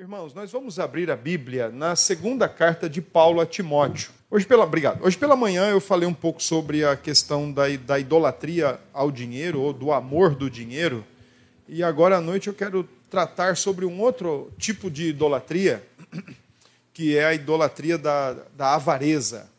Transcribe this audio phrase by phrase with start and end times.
[0.00, 4.10] Irmãos, nós vamos abrir a Bíblia na segunda carta de Paulo a Timóteo.
[4.30, 5.04] Hoje pela, obrigado.
[5.04, 9.60] Hoje pela manhã eu falei um pouco sobre a questão da, da idolatria ao dinheiro
[9.60, 11.04] ou do amor do dinheiro.
[11.68, 15.86] E agora à noite eu quero tratar sobre um outro tipo de idolatria,
[16.94, 19.50] que é a idolatria da, da avareza.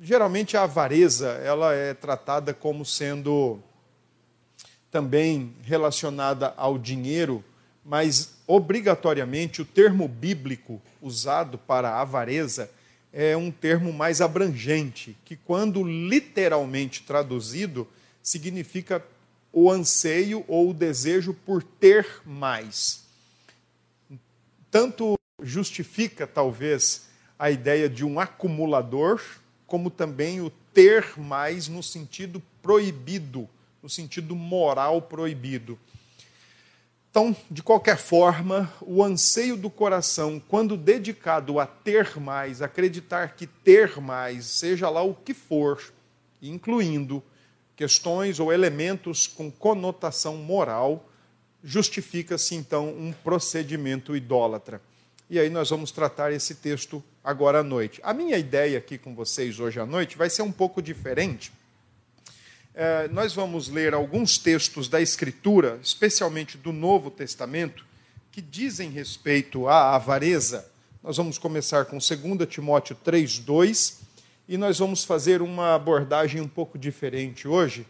[0.00, 3.58] Geralmente a avareza ela é tratada como sendo
[4.92, 7.44] também relacionada ao dinheiro,
[7.86, 12.68] mas obrigatoriamente o termo bíblico usado para avareza
[13.12, 17.88] é um termo mais abrangente, que, quando literalmente traduzido,
[18.20, 19.02] significa
[19.52, 23.04] o anseio ou o desejo por ter mais.
[24.70, 27.06] Tanto justifica, talvez,
[27.38, 29.22] a ideia de um acumulador,
[29.66, 33.48] como também o ter mais no sentido proibido,
[33.82, 35.78] no sentido moral proibido.
[37.18, 43.46] Então, de qualquer forma, o anseio do coração, quando dedicado a ter mais, acreditar que
[43.46, 45.82] ter mais, seja lá o que for,
[46.42, 47.22] incluindo
[47.74, 51.08] questões ou elementos com conotação moral,
[51.64, 54.82] justifica-se então um procedimento idólatra.
[55.30, 57.98] E aí nós vamos tratar esse texto agora à noite.
[58.04, 61.50] A minha ideia aqui com vocês hoje à noite vai ser um pouco diferente
[62.78, 67.86] é, nós vamos ler alguns textos da Escritura, especialmente do Novo Testamento,
[68.30, 70.70] que dizem respeito à avareza.
[71.02, 74.00] Nós vamos começar com 2 Timóteo 3,2
[74.46, 77.86] e nós vamos fazer uma abordagem um pouco diferente hoje.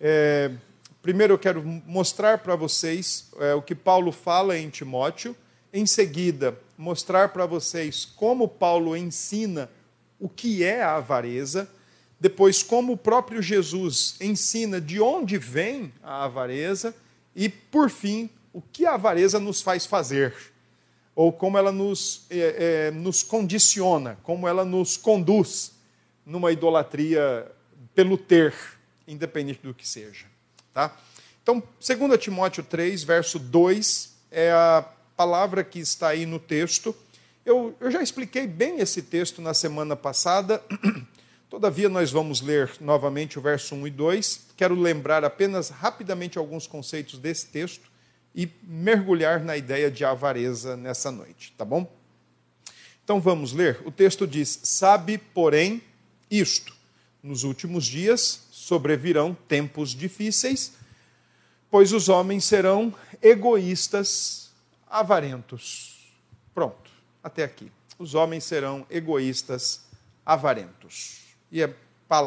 [0.00, 0.50] É,
[1.00, 5.36] primeiro eu quero mostrar para vocês é, o que Paulo fala em Timóteo,
[5.72, 9.70] em seguida, mostrar para vocês como Paulo ensina
[10.18, 11.70] o que é a avareza
[12.18, 16.94] depois, como o próprio Jesus ensina de onde vem a avareza,
[17.34, 20.34] e, por fim, o que a avareza nos faz fazer,
[21.14, 25.72] ou como ela nos, é, é, nos condiciona, como ela nos conduz
[26.24, 27.50] numa idolatria
[27.94, 28.54] pelo ter,
[29.06, 30.26] independente do que seja.
[30.72, 30.96] Tá?
[31.42, 34.84] Então, 2 Timóteo 3, verso 2, é a
[35.16, 36.96] palavra que está aí no texto.
[37.44, 40.62] Eu, eu já expliquei bem esse texto na semana passada.
[41.48, 44.46] Todavia, nós vamos ler novamente o verso 1 e 2.
[44.56, 47.88] Quero lembrar apenas rapidamente alguns conceitos desse texto
[48.34, 51.88] e mergulhar na ideia de avareza nessa noite, tá bom?
[53.04, 53.80] Então vamos ler.
[53.86, 55.80] O texto diz: Sabe, porém,
[56.28, 56.74] isto:
[57.22, 60.72] nos últimos dias sobrevirão tempos difíceis,
[61.70, 62.92] pois os homens serão
[63.22, 64.50] egoístas,
[64.84, 66.12] avarentos.
[66.52, 66.90] Pronto,
[67.22, 67.70] até aqui.
[68.00, 69.84] Os homens serão egoístas,
[70.24, 71.74] avarentos e é,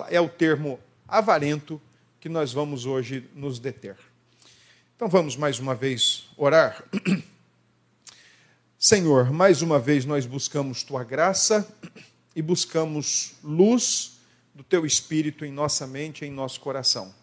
[0.09, 1.81] é o termo avarento
[2.19, 3.96] que nós vamos hoje nos deter.
[4.96, 6.84] Então vamos mais uma vez orar.
[8.78, 11.68] Senhor, mais uma vez nós buscamos tua graça
[12.35, 14.19] e buscamos luz
[14.53, 17.13] do teu espírito em nossa mente e em nosso coração.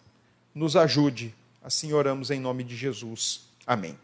[0.53, 1.33] Nos ajude,
[1.63, 3.41] assim oramos em nome de Jesus.
[3.65, 3.97] Amém.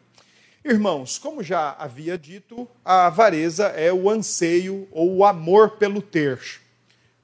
[0.64, 6.40] Irmãos, como já havia dito, a avareza é o anseio ou o amor pelo ter.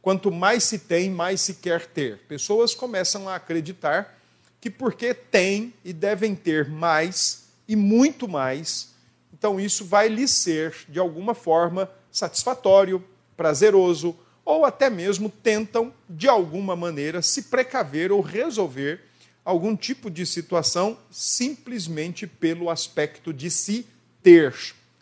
[0.02, 2.20] Quanto mais se tem, mais se quer ter.
[2.28, 4.18] Pessoas começam a acreditar
[4.62, 8.90] que porque têm e devem ter mais e muito mais,
[9.32, 13.04] então isso vai lhe ser, de alguma forma, satisfatório,
[13.38, 19.02] prazeroso, ou até mesmo tentam, de alguma maneira, se precaver ou resolver
[19.46, 23.88] algum tipo de situação simplesmente pelo aspecto de se
[24.22, 24.54] ter,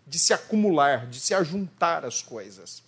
[0.05, 2.83] de se acumular, de se ajuntar as coisas.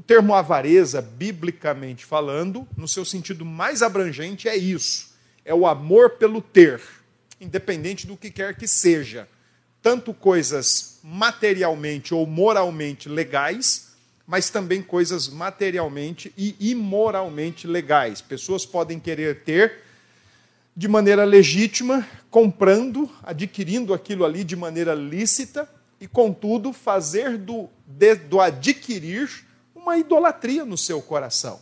[0.00, 5.10] O termo avareza, biblicamente falando, no seu sentido mais abrangente, é isso:
[5.44, 6.80] é o amor pelo ter,
[7.38, 9.28] independente do que quer que seja.
[9.82, 13.90] Tanto coisas materialmente ou moralmente legais,
[14.26, 18.22] mas também coisas materialmente e imoralmente legais.
[18.22, 19.82] Pessoas podem querer ter
[20.74, 25.68] de maneira legítima, comprando, adquirindo aquilo ali de maneira lícita,
[26.00, 29.49] e, contudo, fazer do, de, do adquirir
[29.80, 31.60] uma idolatria no seu coração.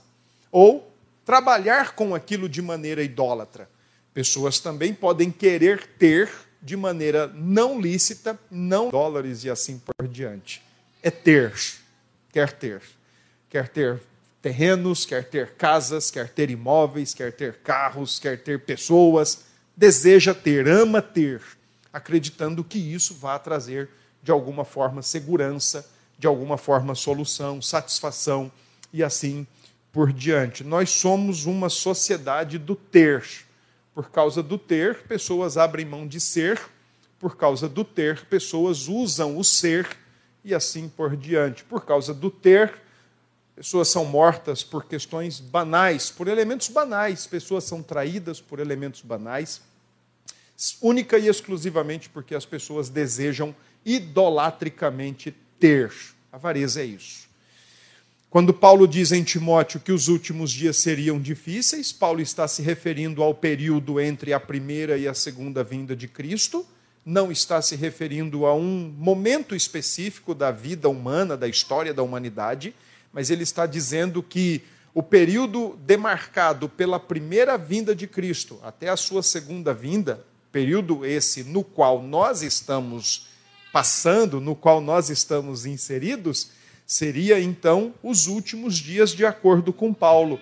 [0.51, 0.93] Ou
[1.25, 3.69] trabalhar com aquilo de maneira idólatra.
[4.13, 6.31] Pessoas também podem querer ter
[6.61, 10.63] de maneira não lícita, não dólares e assim por diante.
[11.03, 11.55] É ter,
[12.33, 12.83] quer ter.
[13.49, 14.03] Quer ter
[14.43, 19.45] terrenos, quer ter casas, quer ter imóveis, quer ter carros, quer ter pessoas.
[19.77, 21.41] Deseja ter, ama ter,
[21.93, 23.89] acreditando que isso vai trazer
[24.23, 25.89] de alguma forma segurança
[26.19, 28.51] de alguma forma, solução, satisfação
[28.93, 29.47] e assim
[29.93, 30.65] por diante.
[30.65, 33.25] Nós somos uma sociedade do ter.
[33.95, 36.61] Por causa do ter, pessoas abrem mão de ser,
[37.19, 39.89] por causa do ter, pessoas usam o ser
[40.45, 41.65] e assim por diante.
[41.65, 42.75] Por causa do ter,
[43.57, 49.61] pessoas são mortas por questões banais, por elementos banais, pessoas são traídas por elementos banais,
[50.81, 53.55] única e exclusivamente porque as pessoas desejam
[53.85, 55.93] idolatricamente ter.
[56.33, 57.29] Avareza é isso.
[58.31, 63.23] Quando Paulo diz em Timóteo que os últimos dias seriam difíceis, Paulo está se referindo
[63.23, 66.67] ao período entre a primeira e a segunda vinda de Cristo,
[67.07, 72.75] não está se referindo a um momento específico da vida humana, da história da humanidade,
[73.11, 74.63] mas ele está dizendo que
[74.93, 80.23] o período demarcado pela primeira vinda de Cristo até a sua segunda vinda,
[80.53, 83.29] período esse no qual nós estamos
[83.79, 86.51] passando, no qual nós estamos inseridos,
[86.85, 90.41] seria então os últimos dias, de acordo com Paulo.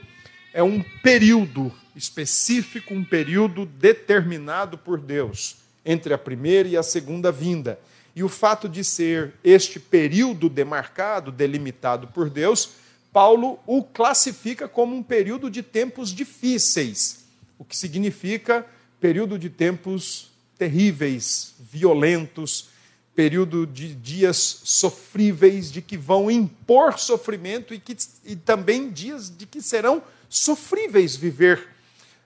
[0.55, 7.31] É um período específico, um período determinado por Deus entre a primeira e a segunda
[7.31, 7.79] vinda.
[8.15, 12.71] E o fato de ser este período demarcado, delimitado por Deus,
[13.13, 17.27] Paulo o classifica como um período de tempos difíceis,
[17.59, 18.65] o que significa
[18.99, 22.75] período de tempos terríveis, violentos,
[23.17, 27.97] período de dias sofríveis, de que vão impor sofrimento e, que,
[28.27, 31.67] e também dias de que serão sofríveis viver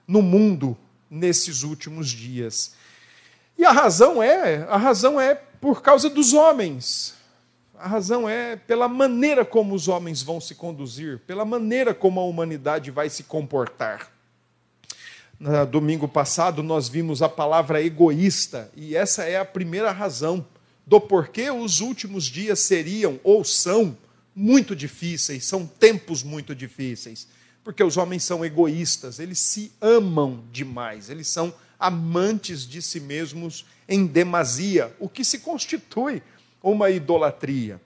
[0.05, 0.77] no mundo
[1.09, 2.75] nesses últimos dias.
[3.57, 7.15] E a razão é, a razão é por causa dos homens.
[7.79, 12.25] A razão é pela maneira como os homens vão se conduzir, pela maneira como a
[12.25, 14.11] humanidade vai se comportar.
[15.39, 20.45] No domingo passado nós vimos a palavra egoísta, e essa é a primeira razão
[20.91, 23.97] do porquê os últimos dias seriam ou são
[24.35, 27.29] muito difíceis, são tempos muito difíceis.
[27.63, 33.65] Porque os homens são egoístas, eles se amam demais, eles são amantes de si mesmos
[33.87, 36.21] em demasia, o que se constitui
[36.61, 37.79] uma idolatria.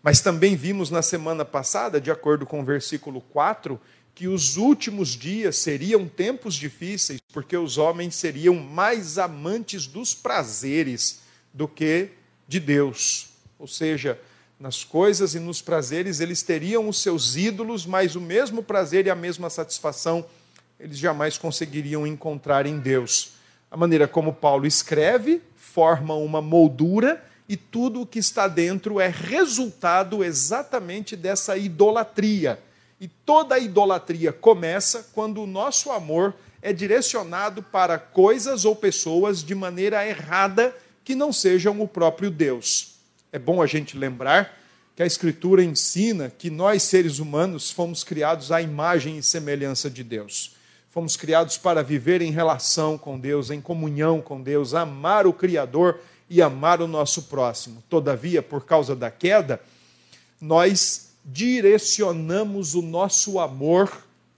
[0.00, 3.80] Mas também vimos na semana passada, de acordo com o versículo 4,
[4.14, 11.22] que os últimos dias seriam tempos difíceis, porque os homens seriam mais amantes dos prazeres
[11.52, 13.28] do que de Deus.
[13.58, 14.18] Ou seja,
[14.58, 19.10] nas coisas e nos prazeres eles teriam os seus ídolos, mas o mesmo prazer e
[19.10, 20.24] a mesma satisfação
[20.78, 23.32] eles jamais conseguiriam encontrar em Deus.
[23.70, 29.08] A maneira como Paulo escreve forma uma moldura e tudo o que está dentro é
[29.08, 32.58] resultado exatamente dessa idolatria.
[33.00, 39.54] E toda idolatria começa quando o nosso amor é direcionado para coisas ou pessoas de
[39.54, 40.74] maneira errada
[41.04, 42.94] que não sejam o próprio Deus.
[43.32, 44.58] É bom a gente lembrar
[44.94, 50.04] que a Escritura ensina que nós, seres humanos, fomos criados à imagem e semelhança de
[50.04, 50.56] Deus.
[50.90, 56.00] Fomos criados para viver em relação com Deus, em comunhão com Deus, amar o Criador
[56.28, 57.82] e amar o nosso próximo.
[57.88, 59.60] Todavia, por causa da queda,
[60.40, 63.90] nós direcionamos o nosso amor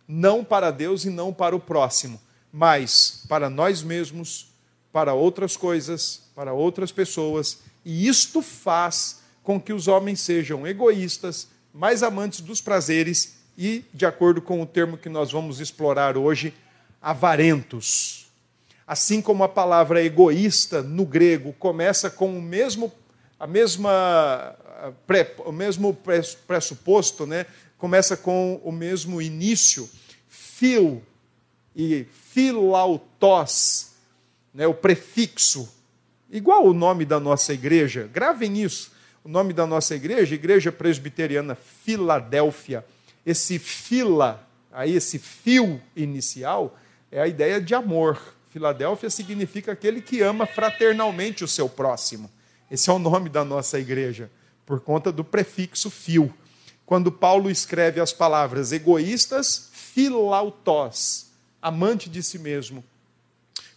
[0.06, 2.20] não para Deus e não para o próximo,
[2.52, 4.48] mas para nós mesmos,
[4.92, 11.48] para outras coisas, para outras pessoas, e isto faz com que os homens sejam egoístas,
[11.72, 16.54] mais amantes dos prazeres e, de acordo com o termo que nós vamos explorar hoje,
[17.00, 18.26] avarentos.
[18.86, 22.92] Assim como a palavra egoísta no grego começa com o mesmo,
[23.38, 24.56] a mesma,
[25.44, 25.96] o mesmo
[26.46, 27.46] pressuposto, né?
[27.78, 29.88] começa com o mesmo início,
[30.28, 31.02] fil
[31.76, 33.92] e filautos,
[34.52, 34.66] né?
[34.66, 35.68] o prefixo,
[36.30, 38.92] igual o nome da nossa igreja, gravem isso,
[39.24, 42.84] o nome da nossa igreja, Igreja Presbiteriana Filadélfia,
[43.24, 46.78] esse fila, aí esse fio inicial,
[47.10, 48.20] é a ideia de amor.
[48.50, 52.30] Filadélfia significa aquele que ama fraternalmente o seu próximo.
[52.70, 54.30] Esse é o nome da nossa igreja,
[54.66, 56.32] por conta do prefixo fio.
[56.84, 61.30] Quando Paulo escreve as palavras egoístas, filautós,
[61.62, 62.84] amante de si mesmo.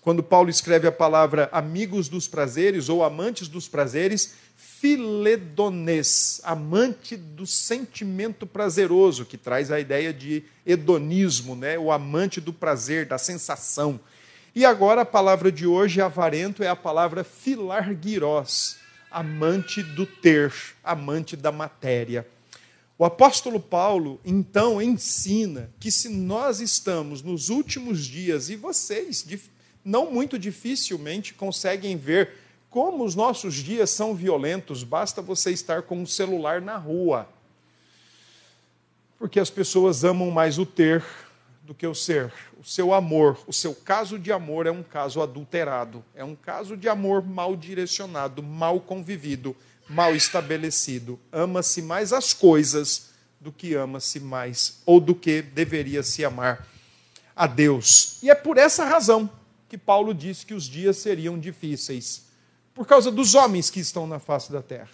[0.07, 7.45] Quando Paulo escreve a palavra amigos dos prazeres ou amantes dos prazeres, filedonês, amante do
[7.45, 11.77] sentimento prazeroso, que traz a ideia de hedonismo, né?
[11.77, 13.99] o amante do prazer, da sensação.
[14.55, 18.77] E agora a palavra de hoje, avarento, é a palavra filarguirós,
[19.11, 20.53] amante do ter,
[20.85, 22.25] amante da matéria.
[22.97, 29.21] O apóstolo Paulo, então, ensina que se nós estamos nos últimos dias, e vocês
[29.87, 32.33] não muito dificilmente conseguem ver
[32.69, 37.27] como os nossos dias são violentos, basta você estar com um celular na rua.
[39.17, 41.03] Porque as pessoas amam mais o ter
[41.63, 42.33] do que o ser.
[42.59, 46.75] O seu amor, o seu caso de amor é um caso adulterado, é um caso
[46.75, 49.55] de amor mal direcionado, mal convivido,
[49.87, 51.17] mal estabelecido.
[51.31, 56.67] Ama-se mais as coisas do que ama-se mais, ou do que deveria se amar
[57.33, 58.21] a Deus.
[58.21, 59.29] E é por essa razão
[59.67, 62.27] que Paulo disse que os dias seriam difíceis
[62.73, 64.91] por causa dos homens que estão na face da terra.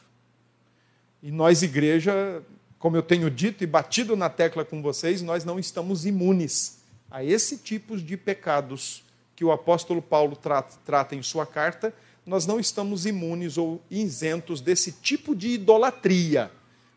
[1.22, 2.42] E nós, igreja,
[2.80, 6.80] como eu tenho dito e batido na tecla com vocês, nós não estamos imunes
[7.12, 9.04] a esse tipo de pecados
[9.36, 11.94] que o apóstolo Paulo trata, trata em sua carta,
[12.26, 16.50] nós não estamos imunes ou isentos desse tipo de idolatria.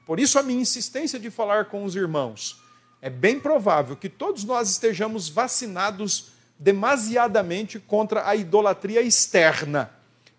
[0.07, 2.63] Por isso, a minha insistência de falar com os irmãos.
[3.03, 9.91] É bem provável que todos nós estejamos vacinados demasiadamente contra a idolatria externa,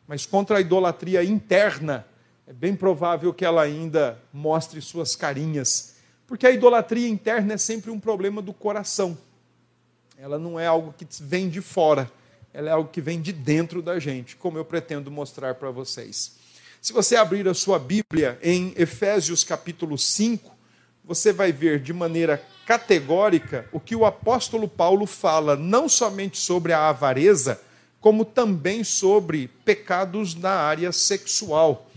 [0.07, 2.05] mas contra a idolatria interna
[2.47, 5.95] é bem provável que ela ainda mostre suas carinhas,
[6.25, 9.17] porque a idolatria interna é sempre um problema do coração.
[10.17, 12.09] Ela não é algo que vem de fora,
[12.53, 16.37] ela é algo que vem de dentro da gente, como eu pretendo mostrar para vocês.
[16.81, 20.55] Se você abrir a sua Bíblia em Efésios capítulo 5,
[21.03, 26.73] você vai ver de maneira categórica o que o apóstolo Paulo fala, não somente sobre
[26.73, 27.61] a avareza,
[28.01, 31.89] como também sobre pecados na área sexual.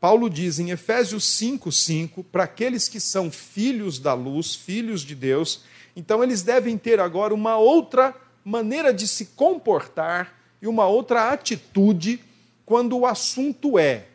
[0.00, 5.62] Paulo diz em Efésios 5:5 para aqueles que são filhos da luz, filhos de Deus,
[5.94, 8.12] então eles devem ter agora uma outra
[8.44, 12.18] maneira de se comportar e uma outra atitude
[12.66, 14.06] quando o assunto é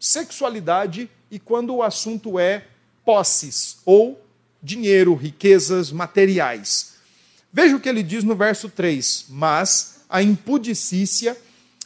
[0.00, 2.64] sexualidade e quando o assunto é
[3.04, 4.25] posses ou
[4.66, 6.94] dinheiro, riquezas materiais.
[7.52, 11.36] Veja o que ele diz no verso 3: Mas a impudicícia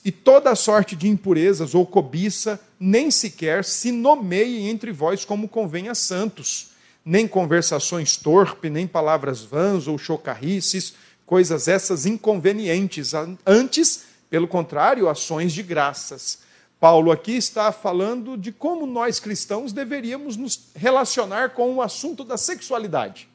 [0.02, 5.90] e toda sorte de impurezas ou cobiça, nem sequer se nomeie entre vós como convém
[5.90, 6.70] a santos,
[7.04, 10.94] nem conversações torpes, nem palavras vãs ou chocarrices,
[11.26, 13.12] coisas essas inconvenientes,
[13.46, 16.38] antes, pelo contrário, ações de graças.
[16.80, 22.38] Paulo aqui está falando de como nós cristãos deveríamos nos relacionar com o assunto da
[22.38, 23.28] sexualidade.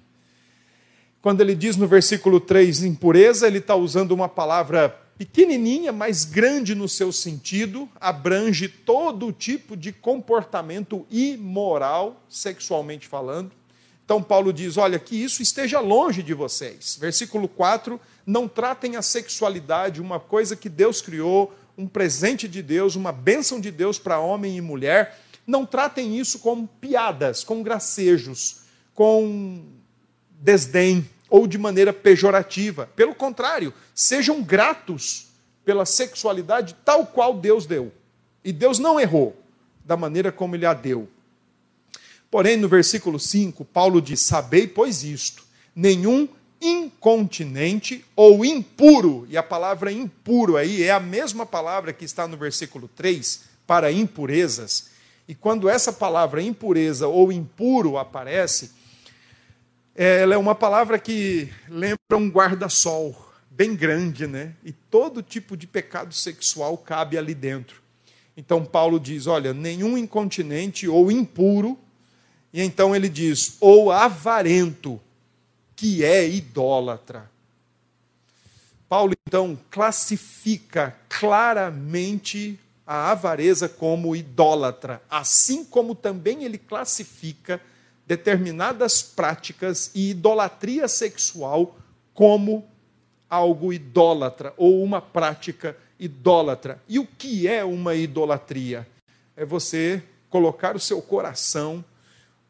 [1.22, 6.74] Quando ele diz no versículo 3 impureza, ele está usando uma palavra pequenininha, mas grande
[6.74, 13.52] no seu sentido, abrange todo tipo de comportamento imoral, sexualmente falando.
[14.04, 16.98] Então, Paulo diz: olha, que isso esteja longe de vocês.
[17.00, 22.96] Versículo 4: não tratem a sexualidade, uma coisa que Deus criou, um presente de Deus,
[22.96, 25.20] uma bênção de Deus para homem e mulher.
[25.46, 28.62] Não tratem isso com piadas, com gracejos,
[28.94, 29.63] com
[30.39, 32.89] desdém, ou de maneira pejorativa.
[32.96, 35.27] Pelo contrário, sejam gratos
[35.63, 37.91] pela sexualidade tal qual Deus deu.
[38.44, 39.36] E Deus não errou
[39.84, 41.10] da maneira como ele a deu.
[42.29, 45.44] Porém, no versículo 5, Paulo diz: Sabei, pois isto,
[45.75, 46.27] nenhum
[46.65, 52.36] incontinente ou impuro, e a palavra impuro aí é a mesma palavra que está no
[52.36, 54.89] versículo 3 para impurezas.
[55.27, 58.72] E quando essa palavra impureza ou impuro aparece,
[59.95, 63.15] é, ela é uma palavra que lembra um guarda-sol
[63.50, 64.53] bem grande, né?
[64.63, 67.81] E todo tipo de pecado sexual cabe ali dentro.
[68.36, 71.79] Então Paulo diz: olha, nenhum incontinente ou impuro,
[72.53, 75.00] e então ele diz, ou avarento,
[75.75, 77.29] que é idólatra.
[78.88, 87.60] Paulo então classifica claramente a avareza como idólatra, assim como também ele classifica
[88.05, 91.75] determinadas práticas e idolatria sexual
[92.13, 92.63] como
[93.27, 96.79] algo idólatra ou uma prática idólatra.
[96.88, 98.88] E o que é uma idolatria?
[99.36, 101.84] É você colocar o seu coração,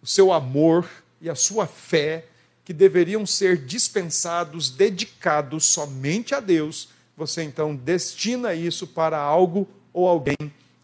[0.02, 0.88] o seu amor
[1.22, 2.26] e a sua fé,
[2.66, 10.08] que deveriam ser dispensados, dedicados somente a Deus, você então destina isso para algo ou
[10.08, 10.36] alguém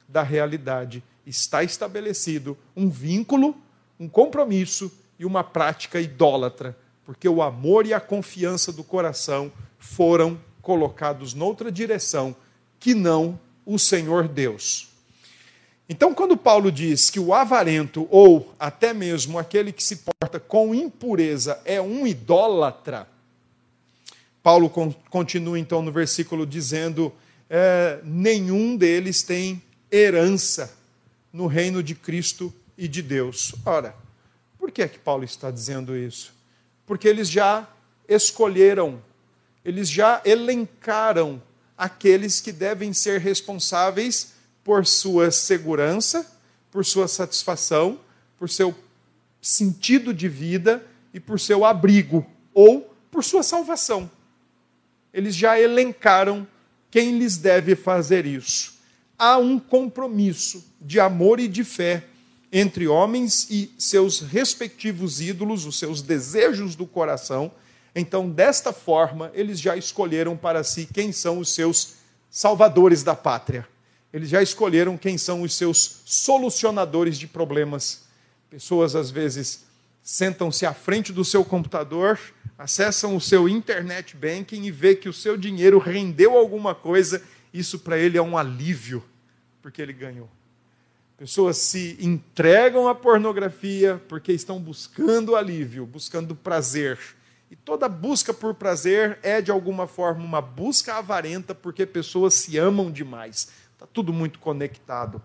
[0.07, 1.03] da realidade.
[1.25, 3.55] Está estabelecido um vínculo
[4.01, 10.41] um compromisso e uma prática idólatra, porque o amor e a confiança do coração foram
[10.59, 12.35] colocados noutra direção
[12.79, 14.90] que não o Senhor Deus.
[15.91, 20.74] Então, quando Paulo diz que o avarento, ou até mesmo aquele que se porta com
[20.74, 23.10] impureza, é um idólatra,
[24.41, 24.69] Paulo
[25.10, 27.12] continua então no versículo dizendo:
[27.50, 30.74] é, nenhum deles tem herança
[31.33, 33.53] no reino de Cristo e de Deus.
[33.65, 33.93] Ora,
[34.57, 36.33] por que é que Paulo está dizendo isso?
[36.86, 37.67] Porque eles já
[38.07, 39.03] escolheram,
[39.65, 41.43] eles já elencaram
[41.77, 46.30] aqueles que devem ser responsáveis por sua segurança,
[46.72, 48.00] por sua satisfação,
[48.38, 48.75] por seu
[49.41, 54.10] sentido de vida e por seu abrigo ou por sua salvação.
[55.13, 56.48] Eles já elencaram
[56.89, 58.80] quem lhes deve fazer isso.
[59.18, 62.03] há um compromisso de amor e de fé
[62.51, 67.51] entre homens e seus respectivos ídolos, os seus desejos do coração.
[67.96, 71.94] Então, desta forma, eles já escolheram para si quem são os seus
[72.32, 73.68] salvadores da pátria.
[74.13, 78.03] Eles já escolheram quem são os seus solucionadores de problemas.
[78.50, 79.65] Pessoas, às vezes,
[80.03, 82.20] sentam-se à frente do seu computador,
[82.58, 87.24] acessam o seu internet banking e vê que o seu dinheiro rendeu alguma coisa.
[87.53, 89.03] Isso para ele é um alívio,
[89.62, 90.30] porque ele ganhou.
[91.18, 96.98] Pessoas se entregam à pornografia porque estão buscando alívio, buscando prazer.
[97.51, 102.58] E toda busca por prazer é, de alguma forma, uma busca avarenta porque pessoas se
[102.58, 103.50] amam demais.
[103.81, 105.19] Está tudo muito conectado.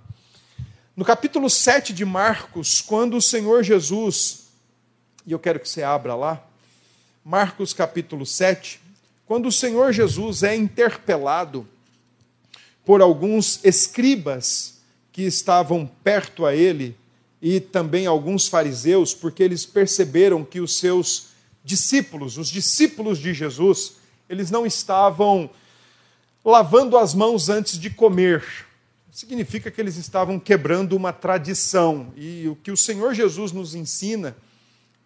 [0.97, 4.47] No capítulo 7 de Marcos, quando o Senhor Jesus,
[5.27, 6.43] e eu quero que você abra lá,
[7.23, 8.81] Marcos capítulo 7,
[9.27, 11.69] quando o Senhor Jesus é interpelado
[12.83, 14.79] por alguns escribas
[15.13, 16.97] que estavam perto a ele
[17.43, 21.27] e também alguns fariseus, porque eles perceberam que os seus
[21.63, 23.97] discípulos, os discípulos de Jesus,
[24.31, 25.51] eles não estavam
[26.47, 28.45] lavando as mãos antes de comer.
[29.11, 32.13] Significa que eles estavam quebrando uma tradição.
[32.17, 34.37] E o que o Senhor Jesus nos ensina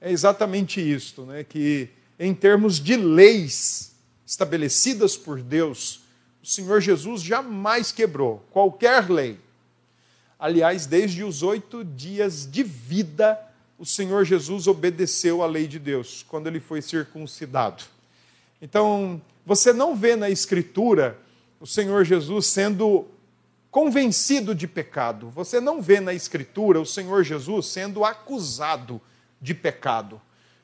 [0.00, 1.42] é exatamente isto, né?
[1.42, 3.94] que em termos de leis
[4.26, 6.00] estabelecidas por Deus,
[6.42, 9.38] o Senhor Jesus jamais quebrou qualquer lei.
[10.38, 13.38] Aliás, desde os oito dias de vida,
[13.78, 17.84] o Senhor Jesus obedeceu à lei de Deus, quando ele foi circuncidado.
[18.60, 21.18] Então, você não vê na Escritura
[21.60, 23.06] o Senhor Jesus sendo
[23.70, 25.28] convencido de pecado.
[25.30, 29.00] Você não vê na Escritura o Senhor Jesus sendo acusado
[29.40, 30.20] de pecado.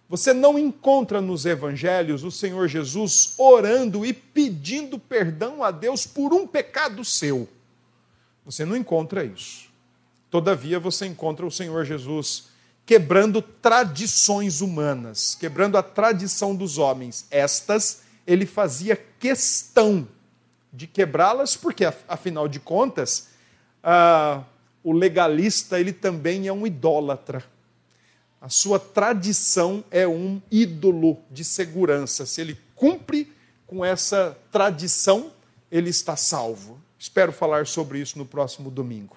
[0.08, 6.32] Você não encontra nos evangelhos o Senhor Jesus orando e pedindo perdão a Deus por
[6.32, 7.48] um pecado seu.
[8.44, 9.66] Você não encontra isso.
[10.30, 12.48] Todavia, você encontra o Senhor Jesus
[12.84, 17.26] quebrando tradições humanas, quebrando a tradição dos homens.
[17.30, 20.06] Estas ele fazia questão
[20.76, 23.28] de quebrá-las, porque, afinal de contas,
[23.82, 24.44] ah,
[24.84, 27.42] o legalista ele também é um idólatra.
[28.38, 32.26] A sua tradição é um ídolo de segurança.
[32.26, 33.32] Se ele cumpre
[33.66, 35.32] com essa tradição,
[35.72, 36.78] ele está salvo.
[36.98, 39.16] Espero falar sobre isso no próximo domingo.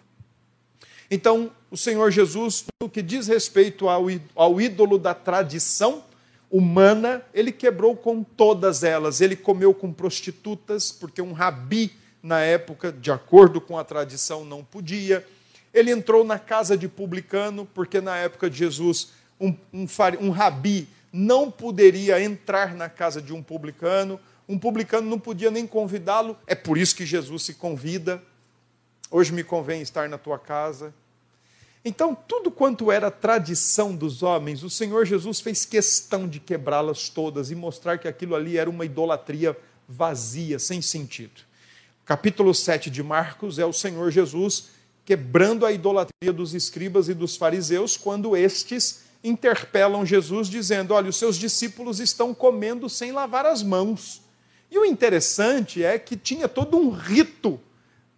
[1.12, 6.06] Então, o Senhor Jesus, no que diz respeito ao, ao ídolo da tradição
[6.52, 9.22] humana, ele quebrou com todas elas.
[9.22, 14.64] Ele comeu com prostitutas, porque um rabi, na época, de acordo com a tradição, não
[14.64, 15.26] podia.
[15.74, 19.10] Ele entrou na casa de publicano, porque na época de Jesus,
[19.40, 19.88] um, um,
[20.20, 24.20] um rabi não poderia entrar na casa de um publicano.
[24.48, 26.38] Um publicano não podia nem convidá-lo.
[26.48, 28.22] É por isso que Jesus se convida
[29.12, 30.94] Hoje me convém estar na tua casa.
[31.84, 37.52] Então, tudo quanto era tradição dos homens, o Senhor Jesus fez questão de quebrá-las todas
[37.52, 41.42] e mostrar que aquilo ali era uma idolatria vazia, sem sentido.
[42.06, 44.70] Capítulo 7 de Marcos é o Senhor Jesus
[45.10, 51.16] quebrando a idolatria dos escribas e dos fariseus, quando estes interpelam Jesus, dizendo: Olha, os
[51.16, 54.22] seus discípulos estão comendo sem lavar as mãos.
[54.70, 57.60] E o interessante é que tinha todo um rito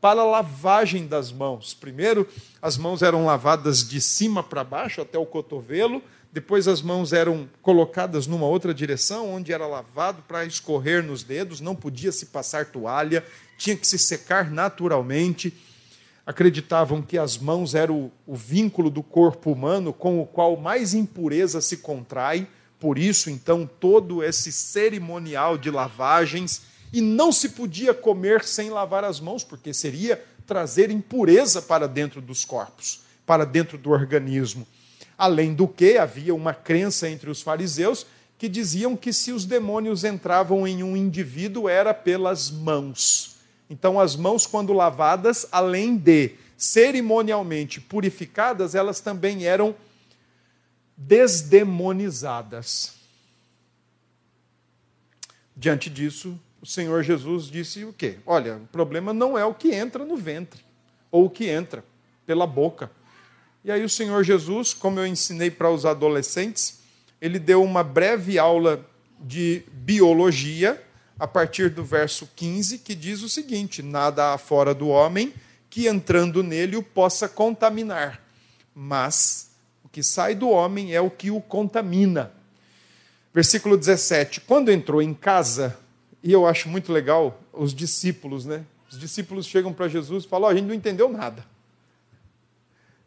[0.02, 1.76] para a lavagem das mãos.
[1.76, 2.28] Primeiro,
[2.60, 6.02] as mãos eram lavadas de cima para baixo até o cotovelo,
[6.34, 11.62] depois as mãos eram colocadas numa outra direção, onde era lavado para escorrer nos dedos,
[11.62, 13.24] não podia se passar toalha,
[13.58, 15.54] tinha que se secar naturalmente.
[16.26, 21.62] Acreditavam que as mãos eram o, vínculo do corpo humano com o qual mais impureza
[21.62, 22.48] se contrai,
[22.80, 29.04] por isso, então, todo esse cerimonial de lavagens e não se podia comer sem lavar
[29.04, 34.68] as mãos, porque seria trazer impureza para dentro dos corpos, para dentro do organismo.
[35.18, 38.06] Além do que, havia uma crença entre os fariseus
[38.38, 43.36] que diziam que se os demônios entravam em um indivíduo era pelas mãos.
[43.70, 49.76] Então, as mãos, quando lavadas, além de cerimonialmente purificadas, elas também eram
[50.98, 52.94] desdemonizadas.
[55.56, 58.20] Diante disso, o Senhor Jesus disse o quê?
[58.26, 60.62] Olha, o problema não é o que entra no ventre,
[61.10, 61.84] ou o que entra
[62.26, 62.92] pela boca.
[63.64, 66.80] E aí o Senhor Jesus, como eu ensinei para os adolescentes,
[67.20, 68.86] ele deu uma breve aula
[69.20, 70.82] de biologia,
[71.20, 75.34] a partir do verso 15, que diz o seguinte: Nada há fora do homem
[75.70, 78.22] que entrando nele o possa contaminar,
[78.76, 79.52] mas
[79.84, 82.32] o que sai do homem é o que o contamina.
[83.34, 85.78] Versículo 17: Quando entrou em casa,
[86.24, 88.66] e eu acho muito legal os discípulos, né?
[88.92, 91.46] Os discípulos chegam para Jesus e falam: oh, a gente não entendeu nada.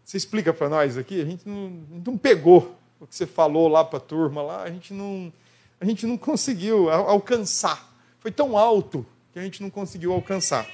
[0.04, 1.20] Você explica para nós aqui?
[1.20, 1.70] A gente, não,
[2.06, 5.32] não pegou o que você falou lá para a turma, lá, a gente não,
[5.80, 7.92] a gente não conseguiu alcançar.
[8.20, 10.68] Foi tão alto que a gente não conseguiu alcançar.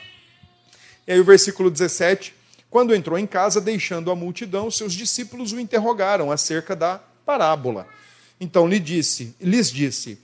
[1.06, 2.34] E aí o versículo 17,
[2.68, 7.86] quando entrou em casa, deixando a multidão, seus discípulos o interrogaram acerca da parábola.
[8.40, 10.18] Então lhe disse, lhes disse: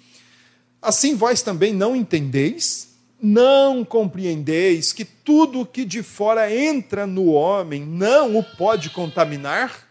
[0.87, 2.95] Assim vós também não entendeis?
[3.21, 9.85] Não compreendeis que tudo o que de fora entra no homem não o pode contaminar?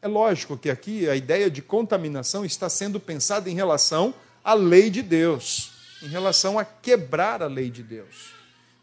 [0.00, 4.88] É lógico que aqui a ideia de contaminação está sendo pensada em relação à lei
[4.88, 8.34] de Deus, em relação a quebrar a lei de Deus.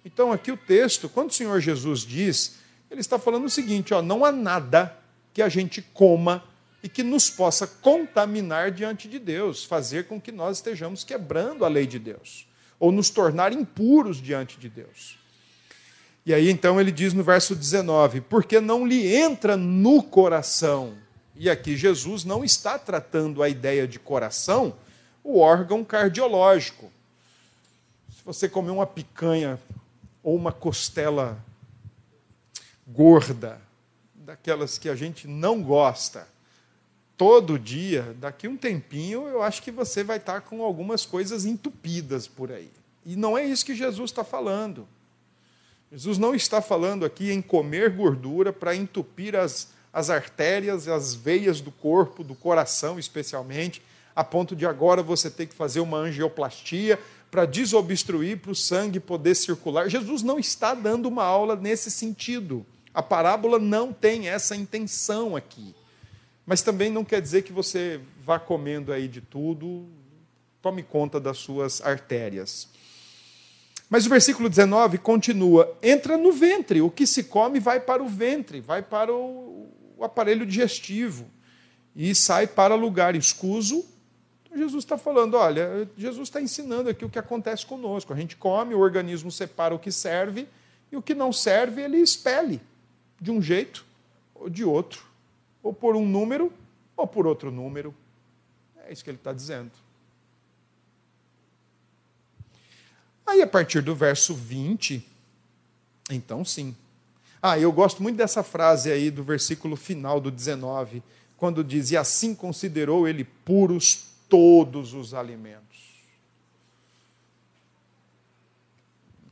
[0.03, 2.57] Então, aqui o texto, quando o Senhor Jesus diz,
[2.89, 4.97] ele está falando o seguinte: ó, não há nada
[5.33, 6.43] que a gente coma
[6.83, 11.67] e que nos possa contaminar diante de Deus, fazer com que nós estejamos quebrando a
[11.67, 12.47] lei de Deus,
[12.79, 15.19] ou nos tornar impuros diante de Deus.
[16.25, 20.97] E aí então ele diz no verso 19: porque não lhe entra no coração
[21.35, 24.75] e aqui Jesus não está tratando a ideia de coração,
[25.23, 26.91] o órgão cardiológico.
[28.09, 29.59] Se você comer uma picanha
[30.21, 31.43] ou uma costela
[32.85, 33.59] gorda,
[34.13, 36.27] daquelas que a gente não gosta,
[37.21, 42.27] todo dia, daqui um tempinho, eu acho que você vai estar com algumas coisas entupidas
[42.27, 42.71] por aí.
[43.05, 44.87] E não é isso que Jesus está falando.
[45.91, 51.59] Jesus não está falando aqui em comer gordura para entupir as as artérias, as veias
[51.59, 53.83] do corpo, do coração especialmente,
[54.15, 58.99] a ponto de agora você ter que fazer uma angioplastia para desobstruir, para o sangue
[58.99, 59.89] poder circular.
[59.89, 62.65] Jesus não está dando uma aula nesse sentido.
[62.93, 65.75] A parábola não tem essa intenção aqui.
[66.45, 69.87] Mas também não quer dizer que você vá comendo aí de tudo,
[70.61, 72.67] tome conta das suas artérias.
[73.89, 78.07] Mas o versículo 19 continua: entra no ventre, o que se come vai para o
[78.07, 79.69] ventre, vai para o,
[80.01, 81.27] aparelho digestivo
[81.95, 83.85] e sai para lugar escuso.
[84.45, 88.13] Então, Jesus está falando: olha, Jesus está ensinando aqui o que acontece conosco.
[88.13, 90.47] A gente come, o organismo separa o que serve
[90.89, 92.61] e o que não serve ele expele
[93.19, 93.85] de um jeito
[94.33, 95.05] ou de outro,
[95.61, 96.51] ou por um número
[96.95, 97.93] ou por outro número.
[98.85, 99.71] É isso que ele está dizendo.
[103.25, 105.07] Aí, a partir do verso 20,
[106.09, 106.75] então sim,
[107.41, 111.01] ah, eu gosto muito dessa frase aí do versículo final do 19,
[111.37, 115.91] quando diz: E assim considerou ele puros todos os alimentos.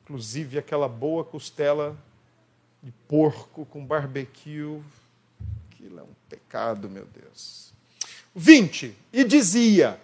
[0.01, 1.95] Inclusive aquela boa costela
[2.81, 4.81] de porco com barbecue.
[5.71, 7.73] Aquilo é um pecado, meu Deus.
[8.35, 8.95] 20.
[9.11, 9.99] E dizia: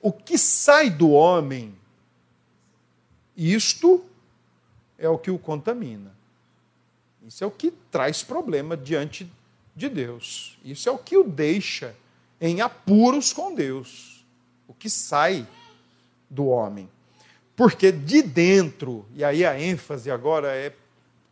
[0.00, 1.74] O que sai do homem,
[3.36, 4.04] isto
[4.98, 6.14] é o que o contamina.
[7.26, 9.30] Isso é o que traz problema diante
[9.74, 10.58] de Deus.
[10.64, 11.94] Isso é o que o deixa
[12.40, 14.24] em apuros com Deus.
[14.68, 15.46] O que sai
[16.28, 16.88] do homem.
[17.56, 20.74] Porque de dentro, e aí a ênfase agora é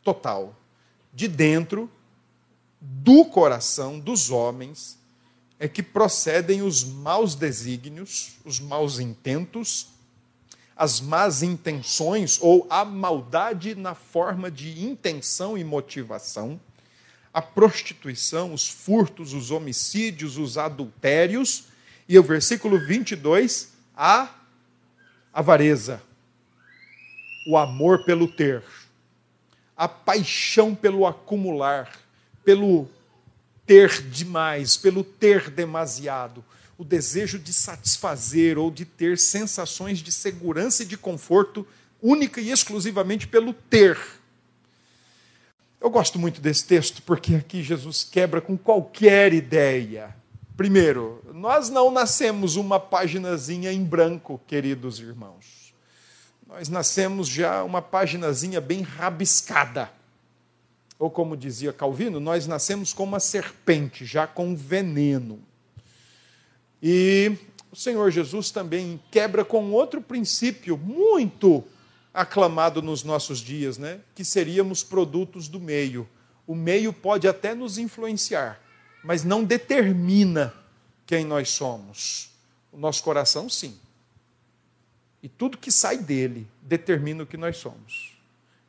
[0.03, 0.55] total,
[1.13, 1.91] de dentro
[2.85, 4.99] do coração dos homens
[5.57, 9.87] é que procedem os maus desígnios, os maus intentos,
[10.77, 16.61] as más intenções ou a maldade na forma de intenção e motivação,
[17.33, 21.67] a prostituição, os furtos, os homicídios, os adultérios,
[22.09, 24.29] e o versículo 22, a
[25.33, 26.03] avareza,
[27.47, 28.65] o amor pelo ter,
[29.77, 32.02] a paixão pelo acumular,
[32.45, 32.89] pelo
[33.67, 36.45] ter demais, pelo ter demasiado,
[36.77, 41.67] o desejo de satisfazer ou de ter sensações de segurança e de conforto
[42.03, 43.97] única e exclusivamente pelo ter.
[45.81, 50.15] Eu gosto muito desse texto porque aqui Jesus quebra com qualquer ideia.
[50.57, 55.75] Primeiro, nós não nascemos uma paginazinha em branco, queridos irmãos.
[56.47, 59.91] Nós nascemos já uma paginazinha bem rabiscada.
[61.03, 65.43] Ou como dizia Calvino, nós nascemos com uma serpente, já com veneno.
[66.81, 67.37] E
[67.73, 71.65] o Senhor Jesus também quebra com outro princípio muito
[72.15, 73.99] aclamado nos nossos dias, né?
[74.15, 76.09] que seríamos produtos do meio.
[76.47, 78.61] O meio pode até nos influenciar,
[79.03, 80.55] mas não determina
[81.05, 82.31] quem nós somos.
[82.71, 83.77] O nosso coração, sim.
[85.21, 88.12] E tudo que sai dele determina o que nós somos.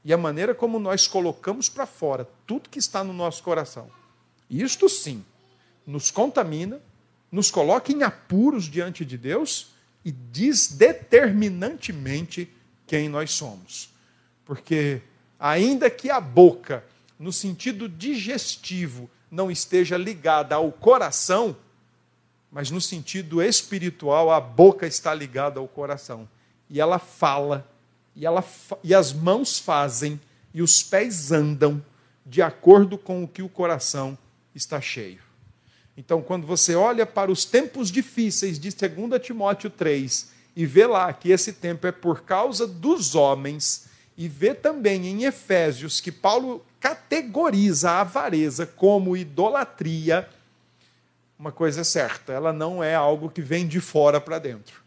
[0.03, 3.89] E a maneira como nós colocamos para fora tudo que está no nosso coração.
[4.49, 5.23] Isto sim
[5.85, 6.81] nos contamina
[7.33, 9.71] nos coloca em apuros diante de Deus
[10.05, 12.47] e diz determinantemente
[12.85, 13.89] quem nós somos.
[14.45, 15.01] Porque,
[15.39, 16.85] ainda que a boca,
[17.17, 21.57] no sentido digestivo, não esteja ligada ao coração,
[22.51, 26.29] mas no sentido espiritual, a boca está ligada ao coração.
[26.69, 27.67] E ela fala,
[28.15, 28.43] e, ela,
[28.83, 30.19] e as mãos fazem,
[30.53, 31.83] e os pés andam
[32.25, 34.17] de acordo com o que o coração
[34.53, 35.19] está cheio.
[35.95, 41.11] Então, quando você olha para os tempos difíceis de 2 Timóteo 3 e vê lá
[41.11, 46.63] que esse tempo é por causa dos homens, e vê também em Efésios que Paulo
[46.79, 50.29] categoriza a avareza como idolatria,
[51.37, 54.83] uma coisa é certa, ela não é algo que vem de fora para dentro,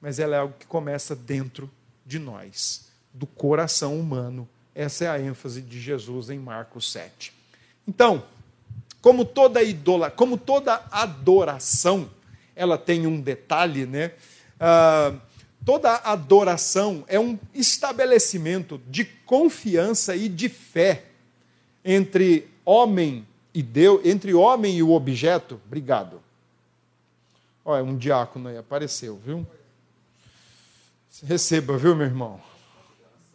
[0.00, 1.70] mas ela é algo que começa dentro
[2.04, 4.48] de nós, do coração humano.
[4.74, 7.32] Essa é a ênfase de Jesus em Marcos 7.
[7.86, 8.24] Então,
[9.00, 12.08] como toda idola, como toda adoração,
[12.54, 14.12] ela tem um detalhe, né?
[14.58, 15.14] Ah,
[15.64, 21.04] toda adoração é um estabelecimento de confiança e de fé
[21.84, 25.60] entre homem e Deus, entre homem e o objeto.
[25.66, 26.22] Obrigado.
[27.64, 29.46] Olha, um diácono aí apareceu, viu?
[31.20, 32.40] Receba, viu, meu irmão?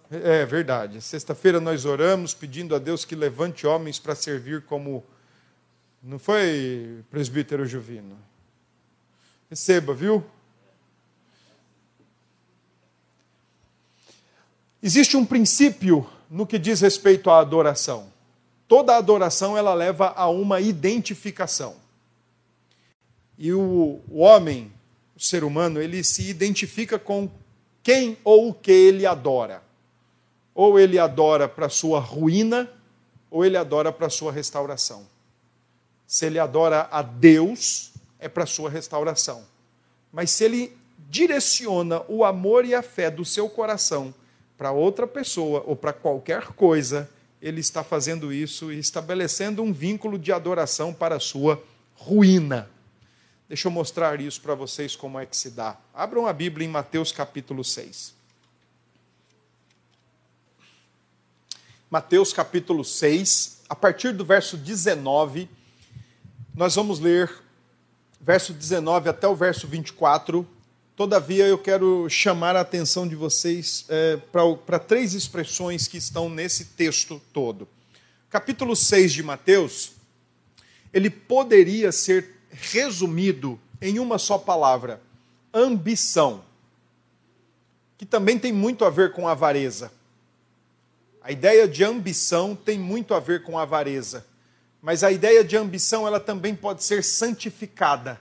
[0.10, 1.00] É verdade.
[1.02, 5.04] Sexta-feira nós oramos pedindo a Deus que levante homens para servir como.
[6.02, 8.18] Não foi, presbítero Juvino?
[9.50, 10.24] Receba, viu?
[14.82, 18.12] Existe um princípio no que diz respeito à adoração.
[18.68, 21.76] Toda adoração ela leva a uma identificação.
[23.38, 24.72] E o, o homem,
[25.16, 27.30] o ser humano, ele se identifica com
[27.88, 29.64] quem ou o que ele adora.
[30.54, 32.70] Ou ele adora para sua ruína,
[33.32, 35.08] ou ele adora para sua restauração.
[36.06, 39.46] Se ele adora a Deus, é para sua restauração.
[40.12, 40.78] Mas se ele
[41.10, 44.14] direciona o amor e a fé do seu coração
[44.58, 47.10] para outra pessoa ou para qualquer coisa,
[47.42, 51.64] ele está fazendo isso e estabelecendo um vínculo de adoração para a sua
[51.96, 52.70] ruína.
[53.48, 55.78] Deixa eu mostrar isso para vocês como é que se dá.
[55.94, 58.14] Abram a Bíblia em Mateus capítulo 6.
[61.90, 65.50] Mateus capítulo 6, a partir do verso 19,
[66.54, 67.32] nós vamos ler
[68.20, 70.46] verso 19 até o verso 24.
[70.94, 74.18] Todavia, eu quero chamar a atenção de vocês é,
[74.66, 77.66] para três expressões que estão nesse texto todo.
[78.30, 79.94] Capítulo 6 de Mateus,
[80.92, 85.02] ele poderia ser resumido em uma só palavra:
[85.54, 86.44] ambição,
[87.98, 89.92] que também tem muito a ver com avareza.
[91.22, 94.26] A ideia de ambição tem muito a ver com avareza,
[94.82, 98.20] mas a ideia de ambição ela também pode ser santificada.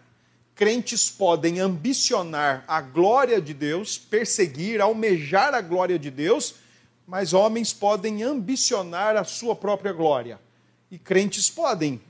[0.57, 6.55] Crentes podem ambicionar a glória de Deus, perseguir, almejar a glória de Deus,
[7.07, 10.41] mas homens podem ambicionar a sua própria glória.
[10.91, 12.01] E crentes podem,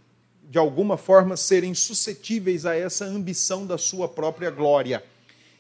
[0.48, 5.04] de alguma forma, serem suscetíveis a essa ambição da sua própria glória.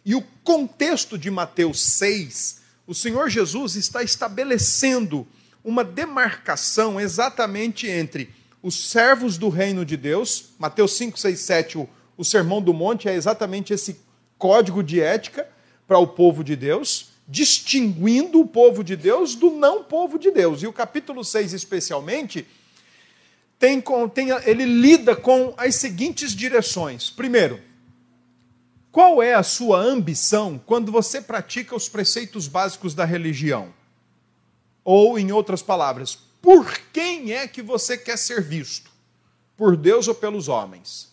[0.04, 5.26] E o contexto de Mateus 6 o Senhor Jesus está estabelecendo
[5.64, 8.30] uma demarcação exatamente entre
[8.62, 13.08] os servos do reino de Deus, Mateus 5, 6, 7, o, o Sermão do Monte
[13.08, 14.00] é exatamente esse
[14.38, 15.48] código de ética
[15.86, 20.62] para o povo de Deus, distinguindo o povo de Deus do não povo de Deus.
[20.62, 22.46] E o capítulo 6, especialmente,
[23.58, 27.10] tem, tem, ele lida com as seguintes direções.
[27.10, 27.60] Primeiro,
[28.92, 33.74] qual é a sua ambição quando você pratica os preceitos básicos da religião?
[34.84, 38.90] Ou, em outras palavras, por quem é que você quer ser visto?
[39.56, 41.10] Por Deus ou pelos homens?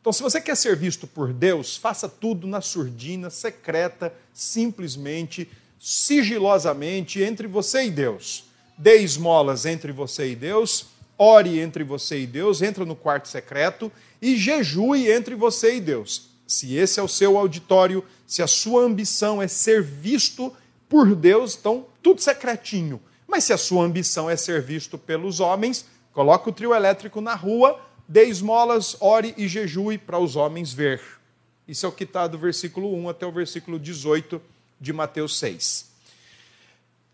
[0.00, 7.22] Então, se você quer ser visto por Deus, faça tudo na surdina, secreta, simplesmente, sigilosamente,
[7.22, 8.44] entre você e Deus.
[8.76, 10.86] Dê esmolas entre você e Deus,
[11.22, 16.32] ore entre você e Deus, entra no quarto secreto e jejue entre você e Deus
[16.52, 20.54] se esse é o seu auditório, se a sua ambição é ser visto
[20.86, 23.00] por Deus, então tudo secretinho.
[23.26, 27.34] Mas se a sua ambição é ser visto pelos homens, coloque o trio elétrico na
[27.34, 31.00] rua, dê esmolas, ore e jejue para os homens ver.
[31.66, 34.40] Isso é o que está do versículo 1 até o versículo 18
[34.78, 35.90] de Mateus 6.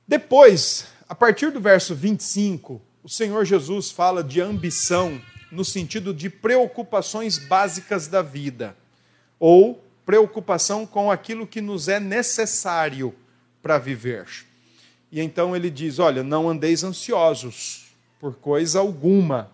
[0.07, 5.19] Depois, a partir do verso 25, o Senhor Jesus fala de ambição
[5.51, 8.77] no sentido de preocupações básicas da vida
[9.41, 13.15] ou preocupação com aquilo que nos é necessário
[13.63, 14.27] para viver.
[15.11, 17.87] E então ele diz: Olha, não andeis ansiosos
[18.21, 19.51] por coisa alguma.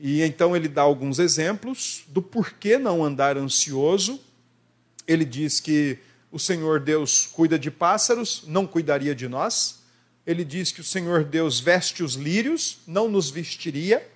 [0.00, 4.20] E então ele dá alguns exemplos do porquê não andar ansioso.
[5.06, 5.98] Ele diz que
[6.32, 9.85] o Senhor Deus cuida de pássaros, não cuidaria de nós?
[10.26, 14.06] Ele diz que o Senhor Deus veste os lírios, não nos vestiria.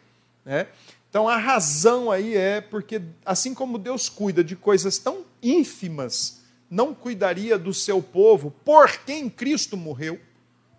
[0.45, 0.67] Né?
[1.09, 6.95] Então a razão aí é porque, assim como Deus cuida de coisas tão ínfimas, não
[6.95, 10.21] cuidaria do seu povo por quem Cristo morreu.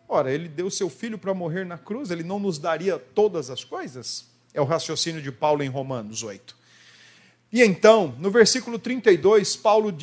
[0.07, 3.63] Ora, ele deu seu filho para morrer na cruz, ele não nos daria todas as
[3.63, 4.25] coisas?
[4.53, 6.57] É o raciocínio de Paulo em Romanos 8.
[7.53, 9.93] E então, no versículo 32, Paulo,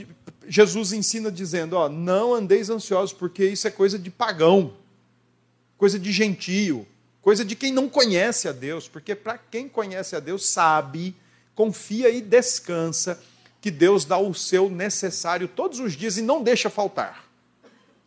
[0.47, 4.75] Jesus ensina dizendo: ó, não andeis ansiosos, porque isso é coisa de pagão,
[5.79, 6.87] coisa de gentio,
[7.23, 11.17] coisa de quem não conhece a Deus, porque para quem conhece a Deus sabe,
[11.55, 13.19] confia e descansa
[13.61, 17.25] que Deus dá o seu necessário todos os dias e não deixa faltar.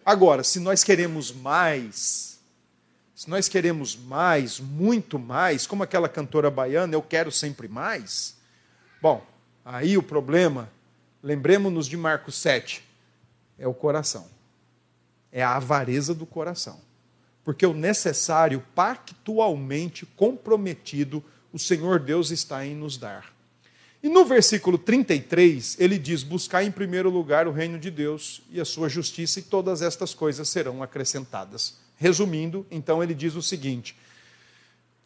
[0.06, 2.40] Agora, se nós queremos mais,
[3.16, 8.36] se nós queremos mais, muito mais, como aquela cantora baiana, eu quero sempre mais,
[9.02, 9.26] bom,
[9.64, 10.70] Aí o problema,
[11.22, 12.84] lembremos-nos de Marcos 7,
[13.58, 14.28] é o coração.
[15.32, 16.80] É a avareza do coração.
[17.44, 23.34] Porque o necessário, pactualmente comprometido, o Senhor Deus está em nos dar.
[24.04, 28.60] E no versículo 33, ele diz: Buscar em primeiro lugar o reino de Deus e
[28.60, 31.78] a sua justiça, e todas estas coisas serão acrescentadas.
[31.98, 33.96] Resumindo, então ele diz o seguinte: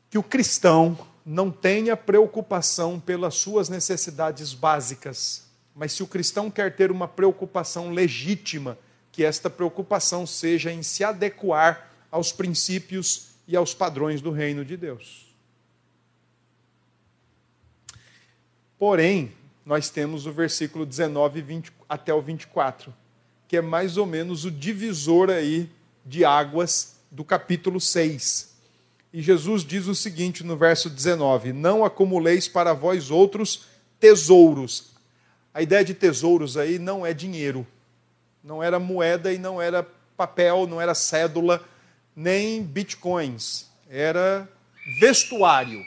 [0.09, 5.43] que o cristão não tenha preocupação pelas suas necessidades básicas,
[5.75, 8.77] mas se o cristão quer ter uma preocupação legítima,
[9.11, 14.77] que esta preocupação seja em se adequar aos princípios e aos padrões do reino de
[14.77, 15.35] Deus.
[18.79, 19.33] Porém,
[19.65, 22.93] nós temos o versículo 19 20, até o 24,
[23.47, 25.69] que é mais ou menos o divisor aí
[26.05, 28.55] de águas do capítulo 6
[29.15, 33.65] e Jesus diz o seguinte no verso 19: Não acumuleis para vós outros
[33.97, 34.91] tesouros.
[35.53, 37.65] A ideia de tesouros aí não é dinheiro,
[38.43, 41.63] não era moeda e não era papel, não era cédula,
[42.15, 44.47] nem bitcoins, era
[44.99, 45.83] vestuário.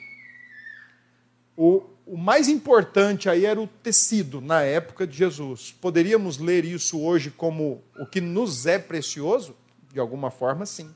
[1.56, 5.72] O, o mais importante aí era o tecido na época de Jesus.
[5.72, 9.56] Poderíamos ler isso hoje como o que nos é precioso?
[9.92, 10.94] De alguma forma, sim.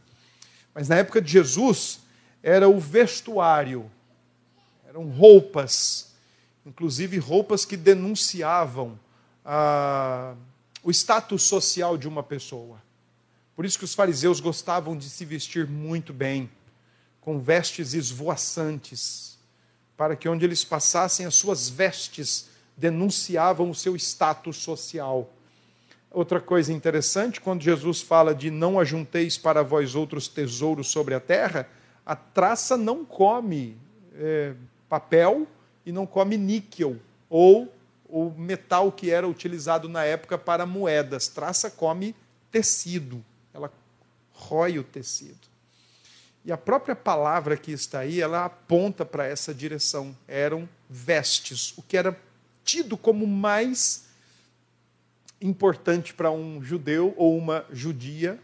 [0.75, 2.01] Mas na época de Jesus,
[2.43, 3.91] era o vestuário,
[4.89, 6.15] eram roupas,
[6.65, 8.99] inclusive roupas que denunciavam
[9.45, 10.35] ah,
[10.83, 12.81] o status social de uma pessoa.
[13.63, 16.51] Por isso que os fariseus gostavam de se vestir muito bem,
[17.21, 19.39] com vestes esvoaçantes,
[19.97, 25.31] para que onde eles passassem as suas vestes denunciavam o seu status social.
[26.11, 31.21] Outra coisa interessante, quando Jesus fala de não ajunteis para vós outros tesouros sobre a
[31.21, 31.69] terra,
[32.05, 33.79] a traça não come
[34.17, 34.55] é,
[34.89, 35.47] papel
[35.87, 36.97] e não come níquel,
[37.31, 37.73] ou
[38.09, 41.29] o metal que era utilizado na época para moedas.
[41.29, 42.13] Traça come
[42.51, 43.73] tecido, ela
[44.33, 45.53] rói o tecido.
[46.45, 50.17] E a própria palavra que está aí, ela aponta para essa direção.
[50.27, 52.19] Eram vestes, o que era
[52.65, 54.07] tido como mais
[55.41, 58.41] importante para um judeu ou uma judia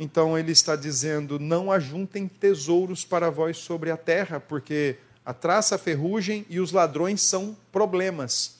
[0.00, 5.74] então ele está dizendo: não ajuntem tesouros para vós sobre a terra, porque a traça,
[5.74, 8.56] a ferrugem e os ladrões são problemas.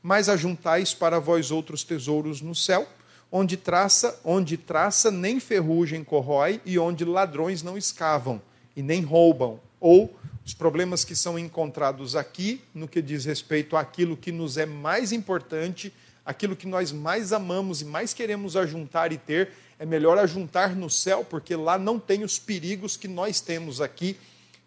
[0.00, 2.86] Mas ajuntais para vós outros tesouros no céu,
[3.30, 8.40] onde traça, onde traça nem ferrugem corrói e onde ladrões não escavam
[8.74, 9.60] e nem roubam.
[9.80, 10.14] Ou
[10.44, 15.12] os problemas que são encontrados aqui, no que diz respeito àquilo que nos é mais
[15.12, 15.92] importante,
[16.24, 20.90] aquilo que nós mais amamos e mais queremos ajuntar e ter, é melhor ajuntar no
[20.90, 24.16] céu, porque lá não tem os perigos que nós temos aqui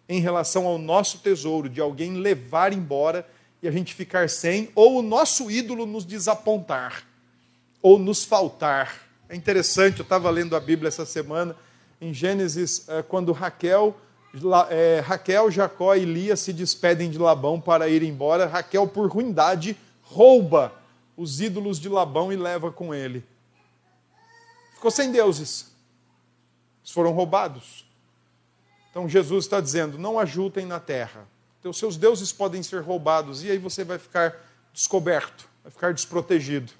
[0.08, 3.26] em relação ao nosso tesouro, de alguém levar embora
[3.62, 7.04] e a gente ficar sem, ou o nosso ídolo nos desapontar,
[7.82, 9.02] ou nos faltar.
[9.28, 11.54] É interessante, eu estava lendo a Bíblia essa semana,
[12.00, 13.96] em Gênesis, é, quando Raquel,
[14.70, 19.76] é, Raquel, Jacó e Lia se despedem de Labão para ir embora, Raquel, por ruindade,
[20.02, 20.72] rouba
[21.16, 23.24] os ídolos de Labão e leva com ele
[24.82, 25.70] ficou sem deuses.
[26.82, 27.86] Eles foram roubados.
[28.90, 31.28] Então Jesus está dizendo: não ajutem na terra.
[31.60, 34.34] Então, seus deuses podem ser roubados e aí você vai ficar
[34.72, 36.72] descoberto, vai ficar desprotegido.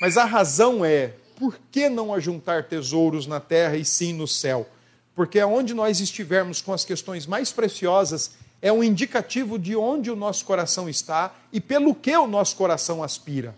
[0.00, 4.68] Mas a razão é: por que não ajuntar tesouros na terra e sim no céu?
[5.14, 10.16] Porque aonde nós estivermos com as questões mais preciosas é um indicativo de onde o
[10.16, 13.54] nosso coração está e pelo que o nosso coração aspira.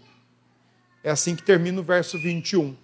[1.03, 2.76] É assim que termina o verso 21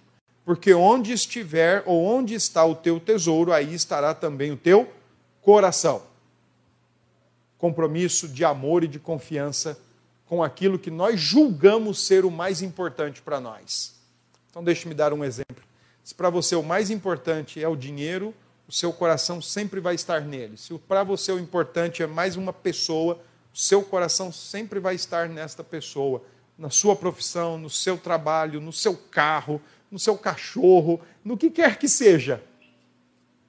[0.45, 4.87] porque onde estiver ou onde está o teu tesouro, aí estará também o teu
[5.41, 6.03] coração.
[7.57, 9.75] Compromisso de amor e de confiança
[10.25, 13.95] com aquilo que nós julgamos ser o mais importante para nós.
[14.49, 15.63] Então, deixe-me dar um exemplo.
[16.03, 18.33] Se para você o mais importante é o dinheiro,
[18.67, 20.57] o seu coração sempre vai estar nele.
[20.57, 23.19] Se para você o importante é mais uma pessoa,
[23.53, 26.23] o seu coração sempre vai estar nesta pessoa,
[26.57, 29.61] na sua profissão, no seu trabalho, no seu carro,
[29.91, 32.43] no seu cachorro, no que quer que seja.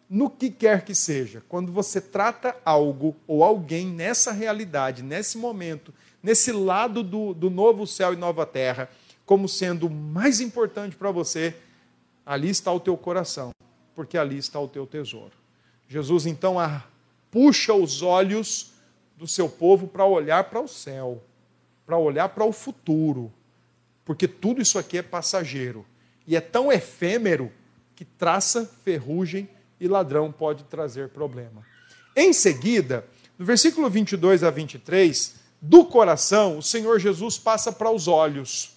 [0.08, 1.42] No que quer que seja.
[1.48, 5.92] Quando você trata algo ou alguém nessa realidade, nesse momento,
[6.26, 8.90] nesse lado do, do novo céu e nova terra,
[9.24, 11.54] como sendo mais importante para você,
[12.26, 13.52] ali está o teu coração,
[13.94, 15.30] porque ali está o teu tesouro.
[15.88, 16.56] Jesus então
[17.30, 18.72] puxa os olhos
[19.16, 21.22] do seu povo para olhar para o céu,
[21.86, 23.32] para olhar para o futuro,
[24.04, 25.86] porque tudo isso aqui é passageiro
[26.26, 27.52] e é tão efêmero
[27.94, 29.48] que traça, ferrugem
[29.78, 31.64] e ladrão pode trazer problema.
[32.16, 33.06] Em seguida,
[33.38, 38.72] no versículo 22 a 23, do coração, o Senhor Jesus passa para os olhos.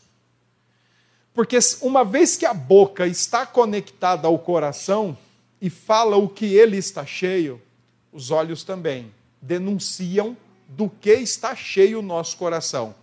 [1.33, 5.17] Porque uma vez que a boca está conectada ao coração
[5.61, 7.61] e fala o que ele está cheio,
[8.11, 10.35] os olhos também denunciam
[10.67, 12.95] do que está cheio o nosso coração.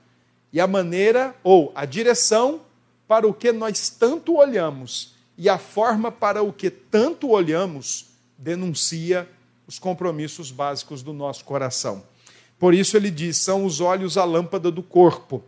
[0.53, 2.61] E a maneira ou a direção
[3.07, 8.07] para o que nós tanto olhamos e a forma para o que tanto olhamos
[8.39, 9.29] denuncia
[9.67, 12.03] os compromissos básicos do nosso coração.
[12.59, 15.43] Por isso ele diz: são os olhos a lâmpada do corpo.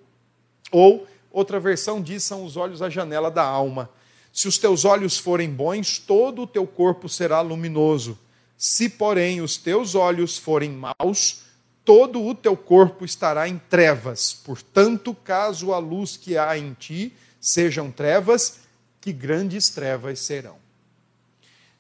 [0.71, 3.91] Ou, outra versão diz: são os olhos a janela da alma.
[4.33, 8.19] Se os teus olhos forem bons, todo o teu corpo será luminoso.
[8.57, 11.43] Se, porém, os teus olhos forem maus,
[11.85, 14.33] todo o teu corpo estará em trevas.
[14.33, 18.61] Portanto, caso a luz que há em ti sejam trevas,
[19.01, 20.57] que grandes trevas serão.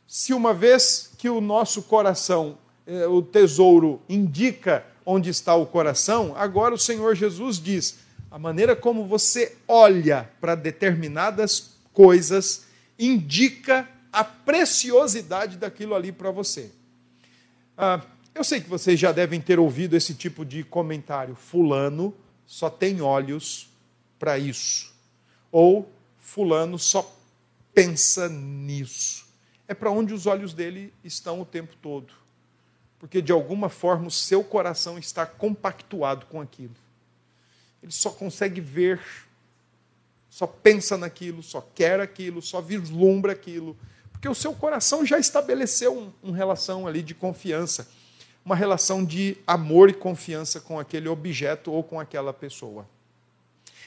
[0.06, 2.56] Se uma vez que o nosso coração,
[2.86, 8.00] eh, o tesouro, indica onde está o coração, agora o Senhor Jesus diz:
[8.30, 12.66] a maneira como você olha para determinadas coisas
[12.98, 16.70] indica a preciosidade daquilo ali para você.
[17.74, 18.02] Ah,
[18.34, 21.34] eu sei que vocês já devem ter ouvido esse tipo de comentário.
[21.34, 23.70] Fulano só tem olhos
[24.18, 24.92] para isso.
[25.50, 27.16] Ou Fulano só
[27.72, 29.26] pensa nisso.
[29.66, 32.12] É para onde os olhos dele estão o tempo todo
[32.98, 36.74] porque de alguma forma o seu coração está compactuado com aquilo.
[37.82, 39.00] Ele só consegue ver,
[40.28, 43.76] só pensa naquilo, só quer aquilo, só vislumbra aquilo,
[44.10, 47.88] porque o seu coração já estabeleceu uma um relação ali de confiança,
[48.44, 52.88] uma relação de amor e confiança com aquele objeto ou com aquela pessoa.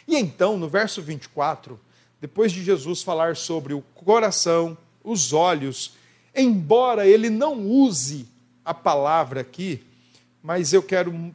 [0.08, 1.80] E então, no verso 24,
[2.22, 5.96] depois de Jesus falar sobre o coração, os olhos,
[6.34, 8.31] embora ele não use
[8.64, 9.84] a palavra aqui,
[10.42, 11.34] mas eu quero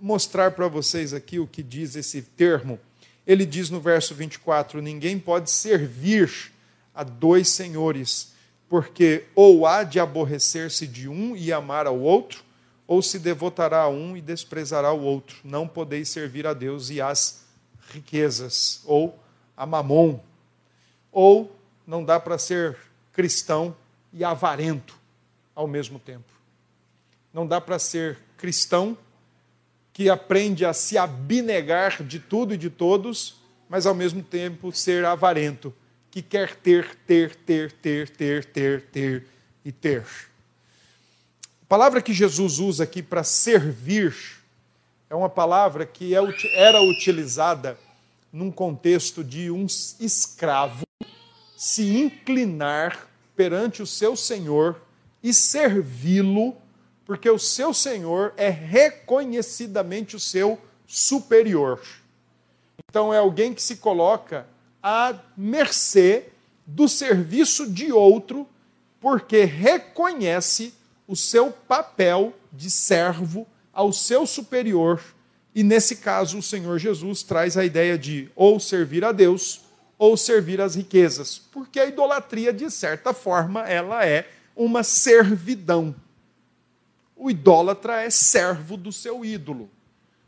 [0.00, 2.78] mostrar para vocês aqui o que diz esse termo.
[3.26, 6.52] Ele diz no verso 24: Ninguém pode servir
[6.94, 8.32] a dois senhores,
[8.68, 12.42] porque ou há de aborrecer-se de um e amar ao outro,
[12.86, 15.36] ou se devotará a um e desprezará o outro.
[15.44, 17.44] Não podeis servir a Deus e às
[17.90, 19.18] riquezas, ou
[19.56, 20.20] a mamon.
[21.12, 21.54] Ou
[21.86, 22.76] não dá para ser
[23.12, 23.74] cristão
[24.12, 24.98] e avarento
[25.54, 26.37] ao mesmo tempo.
[27.38, 28.98] Não dá para ser cristão
[29.92, 33.36] que aprende a se abnegar de tudo e de todos,
[33.68, 35.72] mas ao mesmo tempo ser avarento,
[36.10, 39.26] que quer ter, ter, ter, ter, ter, ter, ter
[39.64, 40.04] e ter.
[41.62, 44.16] A palavra que Jesus usa aqui para servir
[45.08, 46.18] é uma palavra que é
[46.54, 47.78] era utilizada
[48.32, 49.64] num contexto de um
[50.00, 50.82] escravo
[51.56, 54.82] se inclinar perante o seu senhor
[55.22, 56.56] e servi-lo
[57.08, 61.80] porque o seu senhor é reconhecidamente o seu superior.
[62.86, 64.46] Então é alguém que se coloca
[64.82, 66.26] à mercê
[66.66, 68.46] do serviço de outro,
[69.00, 70.74] porque reconhece
[71.06, 75.00] o seu papel de servo ao seu superior.
[75.54, 79.62] E nesse caso, o Senhor Jesus traz a ideia de ou servir a Deus
[79.96, 85.94] ou servir as riquezas, porque a idolatria, de certa forma, ela é uma servidão.
[87.20, 89.68] O idólatra é servo do seu ídolo.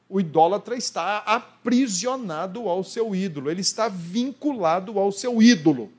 [0.08, 5.92] O idólatra está aprisionado ao seu ídolo, ele está vinculado ao seu ídolo.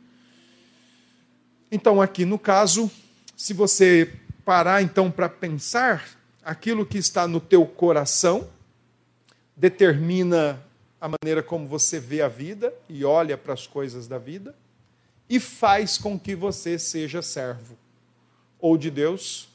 [1.72, 2.92] Então, aqui no caso,
[3.38, 4.14] se você
[4.44, 6.06] parar então para pensar,
[6.44, 8.50] aquilo que está no teu coração
[9.56, 10.62] determina
[11.00, 14.54] a maneira como você vê a vida e olha para as coisas da vida
[15.30, 17.78] e faz com que você seja servo
[18.60, 19.51] ou de Deus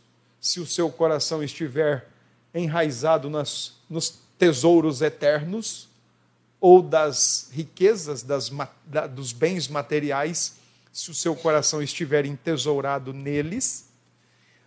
[0.46, 2.06] se o seu coração estiver
[2.54, 5.88] enraizado nas, nos tesouros eternos
[6.60, 8.48] ou das riquezas, das,
[8.84, 10.54] da, dos bens materiais,
[10.92, 13.88] se o seu coração estiver entesourado neles.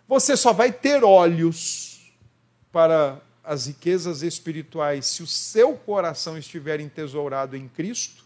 [0.06, 2.12] Você só vai ter olhos
[2.70, 8.22] para as riquezas espirituais se o seu coração estiver entesourado em Cristo.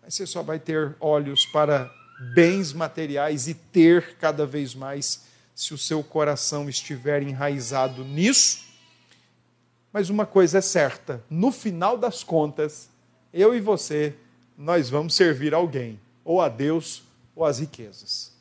[0.00, 1.92] Mas você só vai ter olhos para
[2.36, 5.26] bens materiais e ter cada vez mais
[5.58, 8.60] se o seu coração estiver enraizado nisso.
[9.92, 12.88] Mas uma coisa é certa: no final das contas,
[13.34, 14.14] eu e você,
[14.56, 17.02] nós vamos servir alguém, ou a Deus
[17.34, 18.32] ou às riquezas,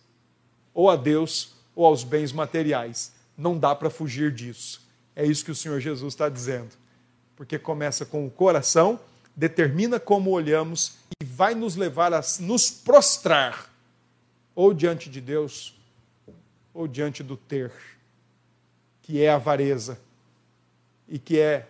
[0.76, 3.14] ou a Deus ou aos bens materiais.
[3.36, 4.88] Não dá para fugir disso.
[5.16, 6.76] É isso que o Senhor Jesus está dizendo.
[7.36, 9.00] Porque começa com o coração,
[9.36, 13.74] determina como olhamos e vai nos levar a nos prostrar,
[14.54, 15.77] ou diante de Deus,
[16.78, 17.72] ou diante do ter,
[19.02, 20.00] que é avareza
[21.10, 21.68] e que é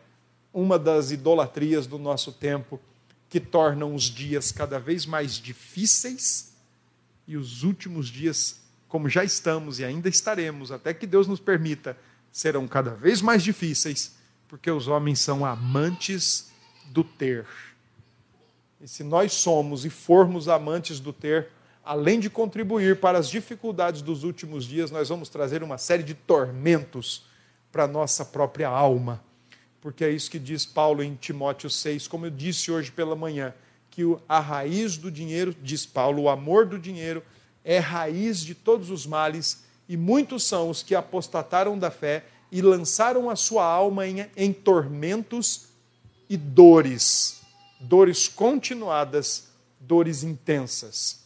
[0.53, 2.77] uma das idolatrias do nosso tempo,
[3.29, 6.51] que tornam os dias cada vez mais difíceis
[7.25, 11.97] e os últimos dias, como já estamos e ainda estaremos, até que Deus nos permita,
[12.29, 14.13] serão cada vez mais difíceis,
[14.49, 16.51] porque os homens são amantes
[16.87, 17.47] do ter.
[18.81, 21.47] E se nós somos e formos amantes do ter,
[21.87, 26.13] além de contribuir para as dificuldades dos últimos dias, nós vamos trazer uma série de
[26.13, 27.23] tormentos
[27.71, 29.23] para a nossa própria alma.
[29.79, 33.53] Porque é isso que diz Paulo em Timóteo 6, como eu disse hoje pela manhã
[33.89, 37.23] que a raiz do dinheiro, diz Paulo, o amor do dinheiro
[37.63, 42.61] é raiz de todos os males, e muitos são os que apostataram da fé e
[42.61, 45.69] lançaram a sua alma em, em tormentos
[46.29, 47.41] e dores,
[47.79, 49.47] dores continuadas,
[49.79, 51.16] dores intensas.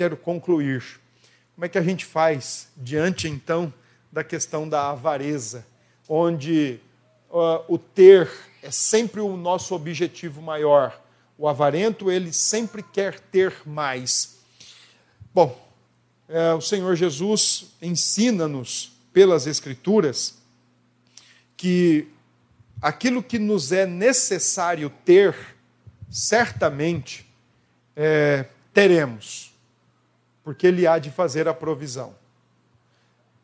[0.00, 0.82] Quero concluir.
[1.54, 3.70] Como é que a gente faz diante então
[4.10, 5.66] da questão da avareza,
[6.08, 6.80] onde
[7.28, 8.30] uh, o ter
[8.62, 10.98] é sempre o nosso objetivo maior?
[11.36, 14.38] O avarento, ele sempre quer ter mais.
[15.34, 15.70] Bom,
[16.30, 20.38] é, o Senhor Jesus ensina-nos pelas Escrituras
[21.58, 22.08] que
[22.80, 25.36] aquilo que nos é necessário ter,
[26.08, 27.26] certamente
[27.94, 29.49] é, teremos,
[30.50, 32.12] porque Ele há de fazer a provisão.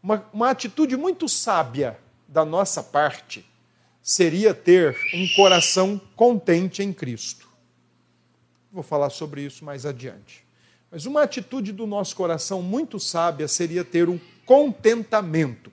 [0.02, 1.96] Uma, uma atitude muito sábia
[2.26, 3.46] da nossa parte
[4.02, 7.48] seria ter um coração contente em Cristo.
[8.72, 10.44] Vou falar sobre isso mais adiante.
[10.90, 15.70] Mas uma atitude do nosso coração muito sábia seria ter um contentamento.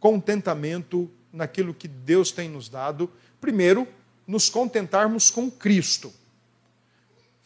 [0.00, 3.08] Contentamento naquilo que Deus tem nos dado.
[3.40, 3.86] Primeiro,
[4.26, 6.12] nos contentarmos com Cristo.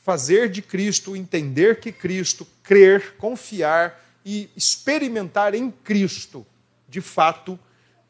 [0.06, 6.46] Fazer de Cristo, entender que Cristo, crer, confiar e experimentar em Cristo,
[6.88, 7.58] de fato,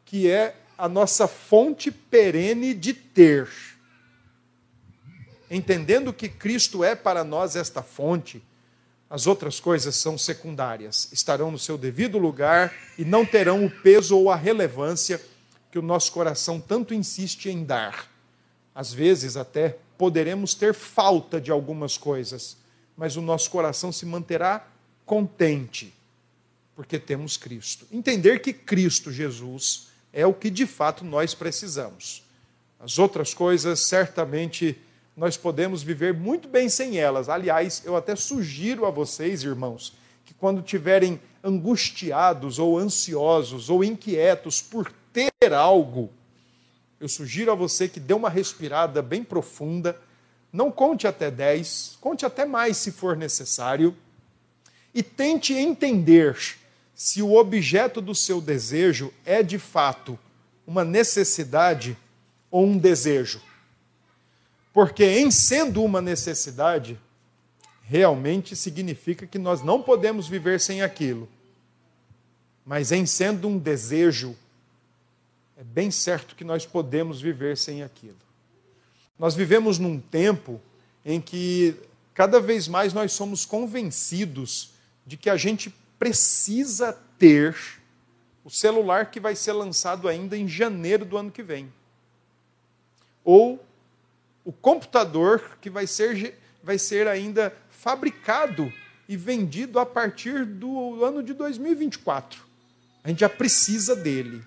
[0.05, 3.49] que é a nossa fonte perene de ter
[5.49, 8.43] entendendo que Cristo é para nós esta fonte,
[9.09, 14.17] as outras coisas são secundárias, estarão no seu devido lugar e não terão o peso
[14.17, 15.21] ou a relevância
[15.71, 18.09] que o nosso coração tanto insiste em dar.
[18.77, 22.57] Às vezes, até poderemos ter falta de algumas coisas,
[22.95, 24.67] mas o nosso coração se manterá
[25.03, 25.91] contente,
[26.75, 27.87] porque temos Cristo.
[27.91, 32.23] Entender que Cristo Jesus é o que de fato nós precisamos.
[32.79, 34.79] As outras coisas certamente
[35.15, 37.29] nós podemos viver muito bem sem elas.
[37.29, 44.61] Aliás, eu até sugiro a vocês, irmãos, que quando tiverem angustiados ou ansiosos ou inquietos
[44.61, 46.11] por ter algo,
[46.99, 49.99] eu sugiro a você que dê uma respirada bem profunda,
[50.51, 53.95] não conte até 10, conte até mais se for necessário,
[54.93, 56.37] e tente entender
[56.95, 60.17] se o objeto do seu desejo é de fato
[60.65, 61.95] uma necessidade
[62.49, 63.41] ou um desejo.
[64.73, 66.99] Porque, em sendo uma necessidade,
[67.83, 71.29] realmente significa que nós não podemos viver sem aquilo.
[72.65, 74.35] Mas, em sendo um desejo,
[75.57, 78.19] é bem certo que nós podemos viver sem aquilo.
[79.17, 80.61] Nós vivemos num tempo
[81.03, 81.75] em que
[82.13, 87.57] cada vez mais nós somos convencidos de que a gente precisa ter
[88.43, 91.73] o celular que vai ser lançado ainda em janeiro do ano que vem.
[93.23, 93.59] Ou
[94.45, 98.71] o computador que vai ser, vai ser ainda fabricado
[99.09, 102.45] e vendido a partir do ano de 2024.
[103.03, 104.43] A gente já precisa dele.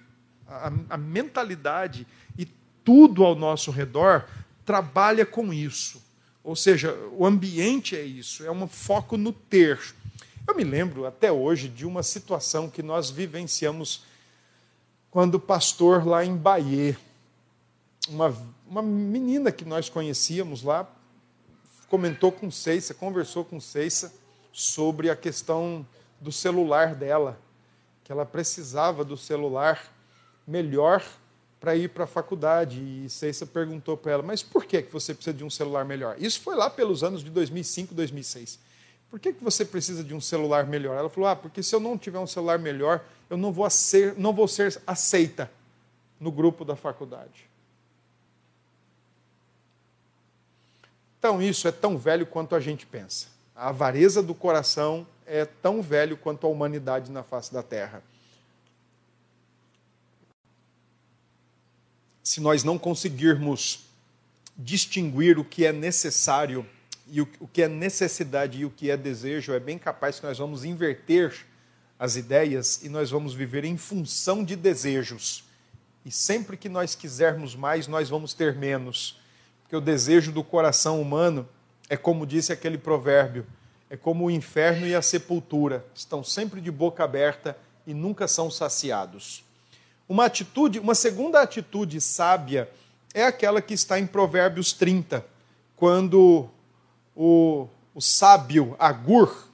[0.51, 2.47] A, a mentalidade e
[2.85, 4.27] tudo ao nosso redor
[4.65, 6.03] trabalha com isso.
[6.43, 9.81] Ou seja, o ambiente é isso, é um foco no ter.
[10.47, 14.05] Eu me lembro até hoje de uma situação que nós vivenciamos
[15.11, 16.97] quando pastor lá em Bahia,
[18.09, 18.35] uma
[18.71, 20.89] uma menina que nós conhecíamos lá
[21.89, 24.15] comentou com Ceissa, conversou com Ceissa,
[24.53, 25.85] sobre a questão
[26.21, 27.37] do celular dela,
[28.05, 29.83] que ela precisava do celular
[30.51, 31.03] melhor
[31.61, 32.81] para ir para a faculdade.
[32.81, 36.17] E Ceissa perguntou para ela: Mas por que você precisa de um celular melhor?
[36.19, 38.59] Isso foi lá pelos anos de 2005, 2006.
[39.09, 40.97] Por que, que você precisa de um celular melhor?
[40.97, 44.15] Ela falou: Ah, porque se eu não tiver um celular melhor, eu não vou ser,
[44.17, 45.51] não vou ser aceita
[46.19, 47.49] no grupo da faculdade.
[51.19, 53.29] Então, isso é tão velho quanto a gente pensa.
[53.55, 58.03] A avareza do coração é tão velho quanto a humanidade na face da terra.
[62.31, 63.87] Se nós não conseguirmos
[64.57, 66.65] distinguir o que é necessário
[67.09, 70.39] e o, que é necessidade e o que é desejo, é bem capaz que nós
[70.39, 71.45] vamos inverter
[71.99, 75.43] as ideias e nós vamos viver em função de desejos.
[76.05, 79.21] E sempre que nós quisermos mais, nós vamos ter menos.
[79.63, 81.49] Porque o desejo do coração humano
[81.89, 83.45] é como disse aquele provérbio:
[83.91, 88.49] é como o inferno e a sepultura, estão sempre de boca aberta e nunca são
[88.49, 89.50] saciados.
[90.11, 92.69] Uma atitude, uma segunda atitude sábia
[93.15, 95.25] é aquela que está em Provérbios 30,
[95.77, 96.51] quando
[97.15, 99.47] o, o sábio Agur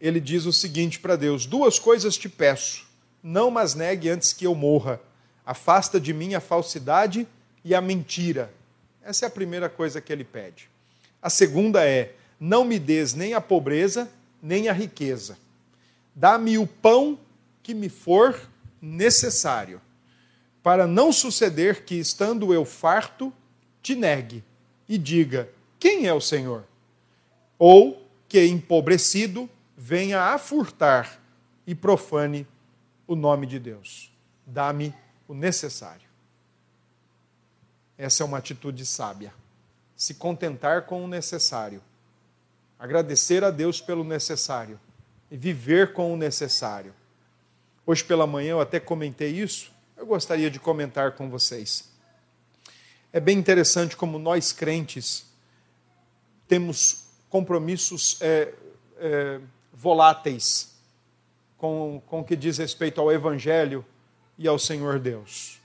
[0.00, 2.86] ele diz o seguinte para Deus: Duas coisas te peço,
[3.20, 5.00] não mas negue antes que eu morra.
[5.44, 7.26] Afasta de mim a falsidade
[7.64, 8.54] e a mentira.
[9.02, 10.70] Essa é a primeira coisa que ele pede.
[11.20, 14.08] A segunda é: não me des nem a pobreza,
[14.40, 15.36] nem a riqueza.
[16.14, 17.18] Dá-me o pão
[17.60, 18.51] que me for
[18.82, 19.80] necessário,
[20.60, 23.32] para não suceder que, estando eu farto,
[23.80, 24.44] te negue
[24.88, 26.64] e diga: Quem é o Senhor?
[27.58, 31.20] Ou que, empobrecido, venha a furtar
[31.66, 32.46] e profane
[33.06, 34.12] o nome de Deus.
[34.44, 34.94] Dá-me
[35.28, 36.08] o necessário.
[37.96, 39.32] Essa é uma atitude sábia.
[39.94, 41.82] Se contentar com o necessário.
[42.78, 44.80] Agradecer a Deus pelo necessário.
[45.30, 46.94] E viver com o necessário.
[47.84, 49.72] Hoje pela manhã eu até comentei isso.
[49.96, 51.90] Eu gostaria de comentar com vocês.
[53.12, 55.26] É bem interessante como nós crentes
[56.46, 58.52] temos compromissos é,
[58.98, 59.40] é,
[59.72, 60.76] voláteis
[61.56, 63.84] com, com o que diz respeito ao Evangelho
[64.38, 65.58] e ao Senhor Deus.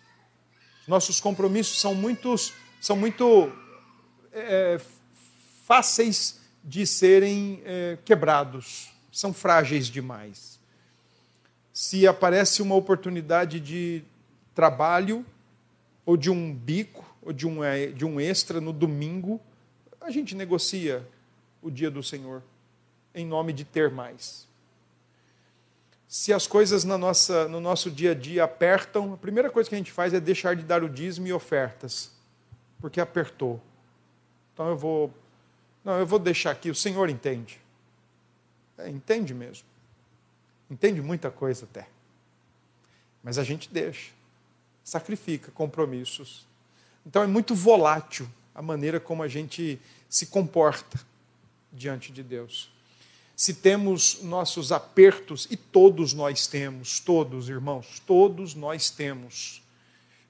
[0.87, 3.51] Nossos compromissos são, muitos, são muito
[4.31, 4.79] é,
[5.65, 10.56] fáceis de serem é, quebrados, são frágeis demais.
[11.79, 14.03] Se aparece uma oportunidade de
[14.55, 15.23] trabalho,
[16.07, 19.39] ou de um bico, ou de um, é, de um extra no domingo,
[20.01, 21.07] a gente negocia
[21.61, 22.41] o dia do Senhor
[23.13, 24.47] em nome de ter mais.
[26.07, 29.75] Se as coisas na nossa, no nosso dia a dia apertam, a primeira coisa que
[29.75, 32.11] a gente faz é deixar de dar o dízimo e ofertas,
[32.81, 33.61] porque apertou.
[34.51, 35.13] Então eu vou,
[35.85, 36.71] não, eu vou deixar aqui.
[36.71, 37.61] O Senhor entende,
[38.79, 39.66] é, entende mesmo,
[40.69, 41.87] entende muita coisa até,
[43.23, 44.11] mas a gente deixa,
[44.83, 46.45] sacrifica compromissos.
[47.05, 50.99] Então é muito volátil a maneira como a gente se comporta
[51.71, 52.69] diante de Deus
[53.37, 59.61] se temos nossos apertos, e todos nós temos, todos, irmãos, todos nós temos.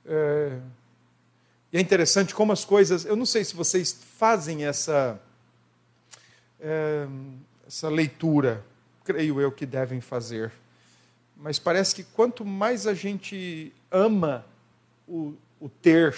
[0.06, 0.60] É,
[1.72, 5.18] e é interessante como as coisas, eu não sei se vocês fazem essa,
[6.60, 7.08] é,
[7.66, 8.62] essa leitura,
[9.08, 10.52] creio eu que devem fazer,
[11.34, 14.46] mas parece que quanto mais a gente ama
[15.08, 16.14] o, o ter,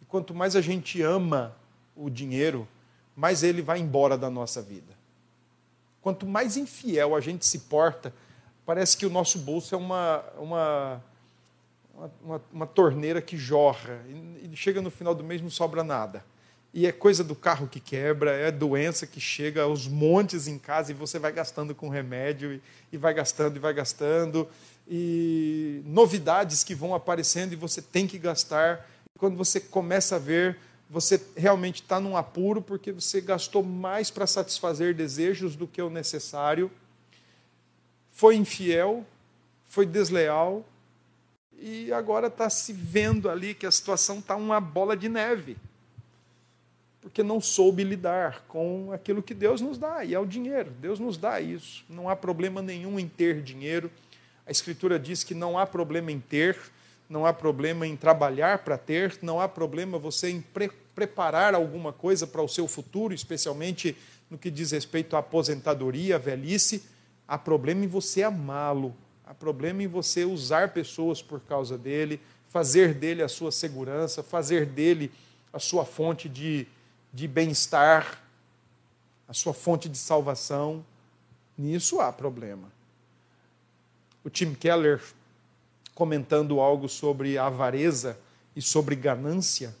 [0.00, 1.54] e quanto mais a gente ama
[1.94, 2.66] o dinheiro,
[3.14, 4.96] mais ele vai embora da nossa vida.
[6.00, 8.14] Quanto mais infiel a gente se porta,
[8.64, 11.04] parece que o nosso bolso é uma, uma,
[12.22, 14.00] uma, uma torneira que jorra.
[14.42, 16.24] E chega no final do mês não sobra nada.
[16.76, 20.90] E é coisa do carro que quebra, é doença que chega aos montes em casa
[20.90, 22.62] e você vai gastando com remédio e,
[22.92, 24.46] e vai gastando e vai gastando.
[24.86, 28.86] E novidades que vão aparecendo e você tem que gastar.
[29.18, 30.58] Quando você começa a ver,
[30.90, 35.88] você realmente está num apuro porque você gastou mais para satisfazer desejos do que o
[35.88, 36.70] necessário,
[38.10, 39.02] foi infiel,
[39.64, 40.62] foi desleal
[41.58, 45.56] e agora está se vendo ali que a situação está uma bola de neve.
[47.06, 50.72] Porque não soube lidar com aquilo que Deus nos dá, e é o dinheiro.
[50.80, 51.84] Deus nos dá isso.
[51.88, 53.88] Não há problema nenhum em ter dinheiro.
[54.44, 56.58] A Escritura diz que não há problema em ter,
[57.08, 61.92] não há problema em trabalhar para ter, não há problema você em pre preparar alguma
[61.92, 63.96] coisa para o seu futuro, especialmente
[64.28, 66.82] no que diz respeito à aposentadoria, à velhice.
[67.28, 68.92] Há problema em você amá-lo,
[69.24, 74.66] há problema em você usar pessoas por causa dele, fazer dele a sua segurança, fazer
[74.66, 75.12] dele
[75.52, 76.66] a sua fonte de,
[77.12, 78.22] de bem-estar.
[79.28, 80.84] a sua fonte de salvação,
[81.58, 82.70] nisso há problema.
[84.22, 85.02] O Tim Keller,
[85.94, 88.16] comentando algo sobre avareza
[88.54, 89.74] e sobre ganância,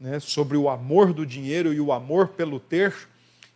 [0.00, 3.08] né, sobre o amor do dinheiro e o amor pelo ter,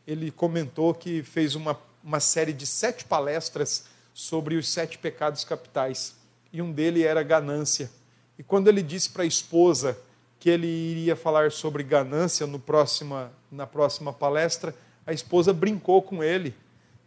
[0.07, 6.15] ele comentou que fez uma, uma série de sete palestras sobre os sete pecados capitais.
[6.53, 7.91] E um dele era ganância.
[8.39, 9.99] E quando ele disse para a esposa
[10.39, 14.74] que ele iria falar sobre ganância no próxima, na próxima palestra,
[15.07, 16.55] a esposa brincou com ele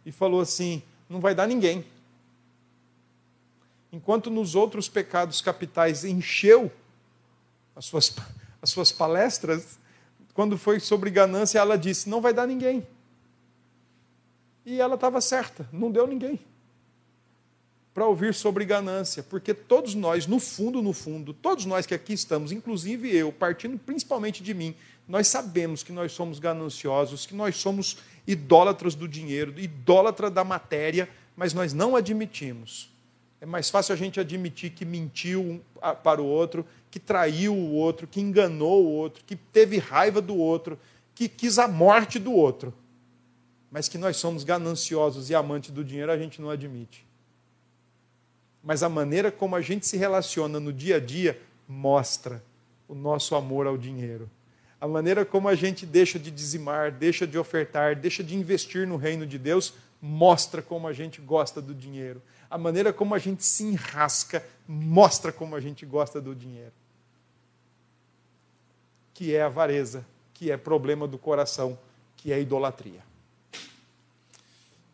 [0.04, 1.84] e falou assim: não vai dar ninguém.
[3.92, 6.70] Enquanto nos outros pecados capitais encheu
[7.74, 8.14] as suas,
[8.60, 9.78] as suas palestras,
[10.34, 12.86] quando foi sobre ganância, ela disse: não vai dar ninguém.
[14.66, 16.38] E ela estava certa, não deu ninguém
[17.92, 22.12] para ouvir sobre ganância, porque todos nós, no fundo, no fundo, todos nós que aqui
[22.12, 24.74] estamos, inclusive eu, partindo principalmente de mim,
[25.08, 31.08] nós sabemos que nós somos gananciosos, que nós somos idólatras do dinheiro, idólatra da matéria,
[31.36, 32.90] mas nós não admitimos.
[33.40, 35.60] É mais fácil a gente admitir que mentiu
[36.04, 40.36] para o outro, que traiu o outro, que enganou o outro, que teve raiva do
[40.36, 40.78] outro,
[41.14, 42.72] que quis a morte do outro.
[43.70, 47.09] Mas que nós somos gananciosos e amantes do dinheiro, a gente não admite.
[48.62, 52.42] Mas a maneira como a gente se relaciona no dia a dia mostra
[52.88, 54.28] o nosso amor ao dinheiro
[54.80, 58.96] a maneira como a gente deixa de dizimar, deixa de ofertar, deixa de investir no
[58.96, 62.22] reino de Deus, mostra como a gente gosta do dinheiro.
[62.48, 66.72] A maneira como a gente se enrasca, mostra como a gente gosta do dinheiro.
[69.12, 71.78] Que é avareza, que é problema do coração,
[72.16, 73.09] que é idolatria.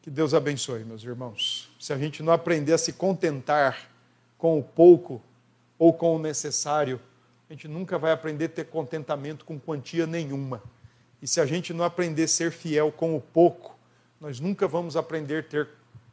[0.06, 1.68] Que Deus abençoe, meus irmãos.
[1.80, 3.90] Se a gente não aprender a se contentar
[4.38, 5.20] com o pouco
[5.76, 7.00] ou com o necessário,
[7.50, 10.62] a gente nunca vai aprender a ter contentamento com quantia nenhuma.
[11.20, 13.76] E se a gente não aprender a ser fiel com o pouco,
[14.20, 15.68] nós nunca vamos aprender a ter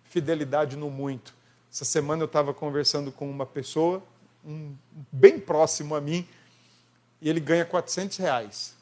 [0.05, 1.35] fidelidade no muito.
[1.71, 4.01] Essa semana eu estava conversando com uma pessoa,
[4.43, 4.73] um,
[5.11, 6.27] bem próximo a mim,
[7.21, 8.75] e ele ganha 400 reais.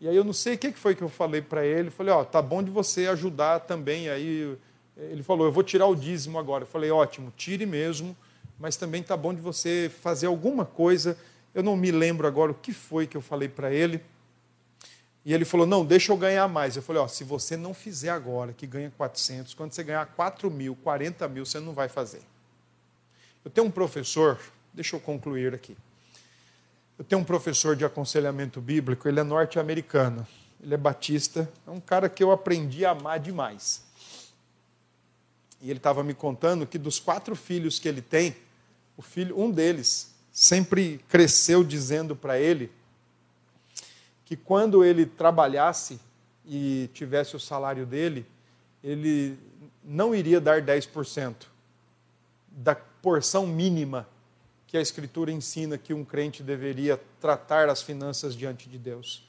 [0.00, 1.90] E aí eu não sei o que foi que eu falei para ele.
[1.90, 4.08] Falei, ó, oh, tá bom de você ajudar também.
[4.08, 4.56] Aí
[4.96, 6.64] ele falou, eu vou tirar o dízimo agora.
[6.64, 8.16] Eu falei, ótimo, tire mesmo,
[8.58, 11.16] mas também tá bom de você fazer alguma coisa
[11.56, 14.02] eu não me lembro agora o que foi que eu falei para ele.
[15.24, 16.76] E ele falou: Não, deixa eu ganhar mais.
[16.76, 20.50] Eu falei: Ó, se você não fizer agora, que ganha 400, quando você ganhar 4
[20.50, 22.20] mil, 40 mil, você não vai fazer.
[23.42, 24.38] Eu tenho um professor,
[24.74, 25.74] deixa eu concluir aqui.
[26.98, 30.26] Eu tenho um professor de aconselhamento bíblico, ele é norte-americano,
[30.62, 33.84] ele é batista, é um cara que eu aprendi a amar demais.
[35.60, 38.34] E ele estava me contando que dos quatro filhos que ele tem,
[38.96, 42.72] o filho, um deles sempre cresceu dizendo para ele
[44.24, 46.00] que quando ele trabalhasse
[46.46, 48.26] e tivesse o salário dele,
[48.82, 49.38] ele
[49.84, 51.34] não iria dar 10%
[52.48, 54.08] da porção mínima
[54.76, 59.26] que a Escritura ensina que um crente deveria tratar as finanças diante de Deus,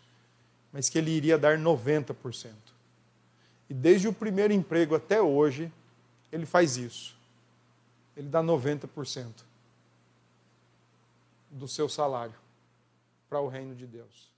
[0.73, 2.51] mas que ele iria dar 90%.
[3.69, 5.71] E desde o primeiro emprego até hoje,
[6.33, 7.15] ele faz isso.
[8.17, 9.27] Ele dá 90%
[11.49, 12.35] do seu salário
[13.29, 14.29] para o reino de Deus.